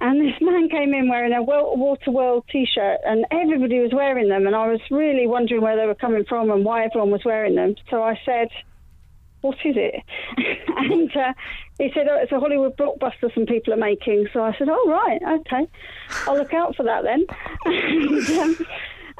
And 0.00 0.20
this 0.20 0.34
man 0.40 0.68
came 0.70 0.92
in 0.92 1.08
wearing 1.08 1.32
a 1.34 1.40
Wel- 1.44 1.76
Water 1.76 2.10
World 2.10 2.44
T-shirt, 2.50 2.98
and 3.06 3.24
everybody 3.30 3.78
was 3.78 3.92
wearing 3.94 4.28
them. 4.28 4.48
And 4.48 4.56
I 4.56 4.66
was 4.66 4.80
really 4.90 5.28
wondering 5.28 5.60
where 5.60 5.76
they 5.76 5.86
were 5.86 5.94
coming 5.94 6.24
from 6.24 6.50
and 6.50 6.64
why 6.64 6.82
everyone 6.84 7.12
was 7.12 7.24
wearing 7.24 7.54
them. 7.54 7.76
So 7.90 8.02
I 8.02 8.18
said, 8.26 8.48
"What 9.42 9.58
is 9.64 9.76
it?" 9.76 10.02
and 10.76 11.16
uh, 11.16 11.32
he 11.78 11.90
said, 11.94 12.08
"Oh, 12.08 12.18
it's 12.20 12.32
a 12.32 12.40
Hollywood 12.40 12.76
blockbuster 12.76 13.32
some 13.34 13.46
people 13.46 13.74
are 13.74 13.76
making." 13.76 14.26
So 14.32 14.42
I 14.42 14.56
said, 14.56 14.68
"Oh 14.70 14.88
right, 14.88 15.20
okay, 15.40 15.66
I'll 16.26 16.38
look 16.38 16.54
out 16.54 16.74
for 16.74 16.84
that 16.84 17.04
then." 17.04 17.26
and, 17.64 18.30
um, 18.38 18.66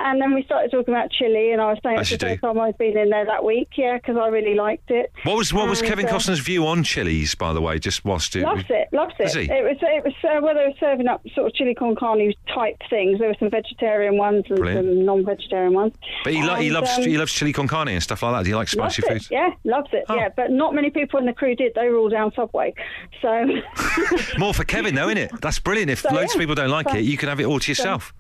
And 0.05 0.21
then 0.21 0.35
we 0.35 0.43
started 0.43 0.71
talking 0.71 0.93
about 0.93 1.11
chili, 1.11 1.53
and 1.53 1.61
I 1.61 1.67
was 1.71 1.79
saying 1.83 1.99
As 1.99 2.11
it's 2.11 2.21
the 2.23 2.29
first 2.31 2.41
time 2.43 2.59
I'd 2.59 2.77
been 2.79 2.97
in 2.99 3.11
there 3.11 3.25
that 3.27 3.45
week, 3.45 3.69
yeah, 3.77 3.97
because 3.97 4.17
I 4.17 4.27
really 4.29 4.55
liked 4.55 4.91
it. 4.91 5.13
What 5.25 5.37
was 5.37 5.53
what 5.53 5.69
was 5.69 5.81
And, 5.81 5.89
Kevin 5.89 6.07
uh, 6.07 6.11
Costner's 6.13 6.41
view 6.41 6.67
on 6.67 6.83
chilies, 6.83 7.35
by 7.35 7.53
the 7.53 7.61
way? 7.61 7.79
Just 7.79 8.05
whilst 8.05 8.35
you 8.35 8.43
Loves 8.43 8.65
it, 8.69 8.89
loves 8.93 9.15
it. 9.19 9.23
Does 9.25 9.35
he? 9.35 9.43
It 9.51 9.63
was 9.65 9.77
it 9.81 10.05
was 10.05 10.15
uh, 10.25 10.41
where 10.41 10.55
they 10.55 10.65
were 10.67 10.75
serving 10.81 11.07
up 11.09 11.23
sort 11.35 11.47
of 11.47 11.55
chili 11.55 11.75
con 11.75 11.95
carne 11.95 12.33
type 12.55 12.77
things. 12.91 13.19
There 13.21 13.29
were 13.29 13.37
some 13.39 13.51
vegetarian 13.51 14.17
ones 14.19 14.45
and 14.49 14.59
Brilliant. 14.59 14.89
some 14.89 15.05
non-vegetarian 15.05 15.73
ones. 15.73 15.95
But 16.25 16.33
he, 16.33 16.43
lo- 16.43 16.57
he 16.57 16.67
And, 16.67 16.75
loves 16.75 16.91
um, 16.99 17.05
he 17.05 17.17
loves 17.17 17.33
chili 17.33 17.53
con 17.53 17.69
carne 17.69 17.89
and 17.89 18.03
stuff 18.03 18.23
like 18.23 18.33
that. 18.35 18.43
Do 18.45 18.51
you 18.51 18.57
like 18.57 18.75
Loves 18.75 18.95
spicy 18.97 19.03
it, 19.07 19.13
foods? 19.13 19.29
yeah, 19.31 19.51
loves 19.65 19.89
it, 19.93 20.05
Oh. 20.09 20.17
yeah. 20.17 20.29
But 20.35 20.51
not 20.51 20.75
many 20.75 20.91
people 20.91 21.19
in 21.21 21.27
the 21.27 21.33
crew 21.33 21.55
did. 21.55 21.73
They 21.75 21.89
were 21.89 21.97
all 21.97 22.09
down 22.09 22.33
Subway. 22.35 22.75
So, 23.21 23.47
More 24.39 24.55
for 24.55 24.65
Kevin, 24.65 24.95
though, 24.95 25.07
isn't 25.09 25.19
it? 25.19 25.31
That's 25.41 25.59
brilliant. 25.59 25.91
If 25.91 26.01
So, 26.01 26.13
loads 26.13 26.33
of 26.35 26.37
yeah. 26.37 26.43
people 26.43 26.55
don't 26.55 26.71
like 26.71 26.89
So- 26.89 26.97
it, 26.97 27.03
you 27.05 27.17
can 27.17 27.29
have 27.29 27.41
it 27.41 27.45
all 27.45 27.61
to 27.61 27.71
yourself. 27.71 28.13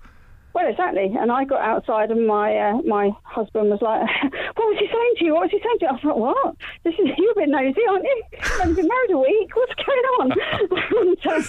Well, 0.55 0.69
exactly. 0.69 1.15
And 1.19 1.33
I 1.33 1.45
got 1.45 1.61
outside, 1.63 2.11
and 2.11 2.27
my 2.27 2.57
uh, 2.57 2.83
my 2.83 3.11
husband 3.25 3.71
was 3.71 3.83
like, 3.83 4.01
"What 4.57 4.67
was 4.69 4.79
he 4.79 4.87
saying 4.87 5.15
to 5.19 5.25
you? 5.25 5.35
What 5.35 5.43
was 5.43 5.51
he 5.51 5.61
saying 5.61 5.79
to 5.81 5.85
you?" 5.87 5.91
I 5.93 6.01
thought, 6.01 6.19
"What? 6.19 6.57
This 6.85 6.95
is 6.95 7.09
you're 7.17 7.33
a 7.33 7.35
bit 7.35 7.49
nosy, 7.49 7.81
aren't 7.89 8.05
you? 8.05 8.23
I've 8.61 8.77
been 8.77 8.89
married 8.89 9.11
a 9.11 9.19
week. 9.19 9.57
What's 9.57 9.75
going 9.75 10.07
on?" 10.21 10.33
and, 11.01 11.27
uh, 11.27 11.43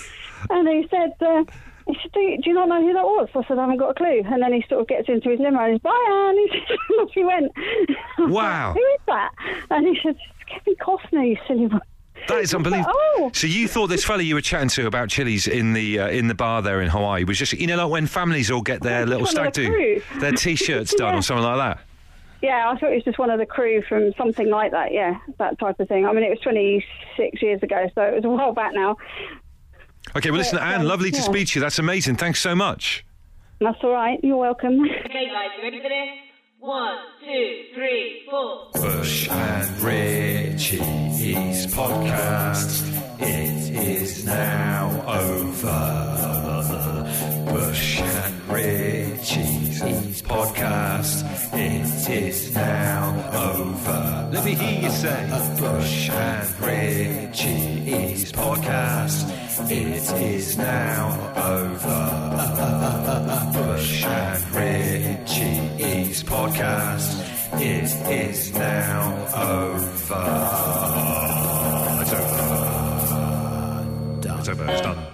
and 0.49 0.67
he 0.69 0.87
said. 0.89 1.13
Uh, 1.21 1.43
he 1.85 1.97
said, 2.01 2.11
do 2.13 2.19
you, 2.21 2.37
do 2.41 2.49
you 2.49 2.55
not 2.55 2.69
know 2.69 2.81
who 2.81 2.93
that 2.93 3.03
was? 3.03 3.27
I 3.35 3.45
said, 3.45 3.57
I 3.57 3.63
haven't 3.63 3.75
got 3.75 3.89
a 3.89 3.93
clue. 3.93 4.23
And 4.25 4.41
then 4.41 4.53
he 4.53 4.63
sort 4.69 4.79
of 4.79 4.87
gets 4.87 5.09
into 5.09 5.29
his 5.29 5.39
limo 5.41 5.59
and 5.59 5.73
he's, 5.73 5.81
bye, 5.81 5.91
Anne. 6.09 6.37
He 6.47 6.59
said, 6.65 6.77
off 7.01 7.09
he 7.13 7.25
went. 7.25 7.51
Wow. 8.31 8.71
Who 8.73 8.79
is 8.79 9.01
that? 9.07 9.31
And 9.69 9.85
he 9.85 9.99
said, 10.01 10.15
it's 10.15 10.49
Kevin 10.49 10.75
Costner, 10.75 11.27
you 11.27 11.37
silly. 11.45 11.69
That 12.27 12.39
is 12.39 12.53
unbelievable. 12.55 12.91
Oh. 12.95 13.31
So 13.33 13.47
you 13.47 13.67
thought 13.67 13.88
this 13.88 14.03
fella 14.03 14.23
you 14.23 14.36
were 14.36 14.41
chatting 14.41 14.69
to 14.69 14.88
about 14.88 15.09
chilies 15.09 15.47
in 15.47 15.73
the 15.73 15.99
uh, 15.99 16.07
in 16.09 16.27
the 16.27 16.36
bar 16.36 16.62
there 16.62 16.81
in 16.81 16.89
Hawaii 16.89 17.23
was 17.23 17.38
just 17.38 17.53
you 17.53 17.67
know 17.67 17.77
like 17.77 17.91
when 17.91 18.07
families 18.07 18.49
all 18.51 18.62
get 18.62 18.81
their 18.81 19.05
little 19.05 19.23
one 19.23 19.31
stag 19.31 19.53
the 19.53 19.65
do 19.65 20.01
their 20.19 20.31
t-shirts 20.31 20.93
done 20.97 21.13
Yeah. 21.13 21.19
or 21.19 21.21
something 21.21 21.43
like 21.43 21.57
that. 21.57 21.86
Yeah, 22.41 22.69
I 22.69 22.77
thought 22.77 22.91
it 22.91 22.95
was 22.95 23.03
just 23.05 23.17
one 23.19 23.29
of 23.29 23.39
the 23.39 23.45
crew 23.45 23.81
from 23.88 24.12
something 24.17 24.49
like 24.49 24.71
that. 24.71 24.91
Yeah, 24.91 25.17
that 25.38 25.57
type 25.59 25.79
of 25.79 25.88
thing. 25.88 26.05
I 26.05 26.12
mean, 26.12 26.23
it 26.25 26.29
was 26.29 26.39
26 26.41 27.41
years 27.41 27.63
ago, 27.63 27.89
so 27.95 28.01
it 28.01 28.13
was 28.15 28.25
a 28.25 28.29
while 28.29 28.51
back 28.53 28.73
now. 28.73 28.97
Okay, 30.17 30.29
well 30.29 30.39
listen, 30.39 30.59
Anne, 30.59 30.81
um, 30.81 30.88
lovely 30.88 31.09
to 31.12 31.17
yeah. 31.17 31.23
speak 31.23 31.47
to 31.49 31.59
you. 31.59 31.62
That's 31.62 31.79
amazing. 31.79 32.17
Thanks 32.17 32.41
so 32.41 32.53
much. 32.53 33.05
That's 33.62 33.77
all 33.81 33.93
right. 33.93 34.19
You're 34.21 34.36
welcome. 34.36 34.81
One, 36.63 36.97
two, 37.19 37.63
three, 37.73 38.21
four. 38.30 38.69
Bush 38.71 39.28
and 39.30 39.82
Richie's 39.82 41.67
podcast. 41.67 43.19
It 43.19 43.76
is 43.86 44.26
now 44.26 45.04
over. 45.06 46.12
Bush 46.63 47.99
and 48.02 48.49
Richie's 48.49 50.21
podcast. 50.21 51.23
It 51.54 52.10
is 52.10 52.54
now 52.56 53.13
over. 53.34 54.30
Let 54.32 54.45
me 54.45 54.54
hear 54.56 54.82
you 54.84 54.89
say. 54.89 55.28
Bush 55.60 56.10
and 56.10 56.60
Richie's 56.62 58.32
podcast. 58.32 59.30
It 59.69 60.12
is 60.21 60.58
now 60.58 61.34
over. 61.36 62.02
Bush 63.54 64.04
and 64.06 64.43
Richie's 64.56 66.23
podcast. 66.23 67.19
It 67.62 67.91
is 68.12 68.54
now 68.54 69.13
over. 69.36 70.26
It's 72.02 72.13
over. 72.13 72.73
It's 74.39 74.49
over. 74.49 74.71
It's 74.71 74.82
done. 74.82 75.12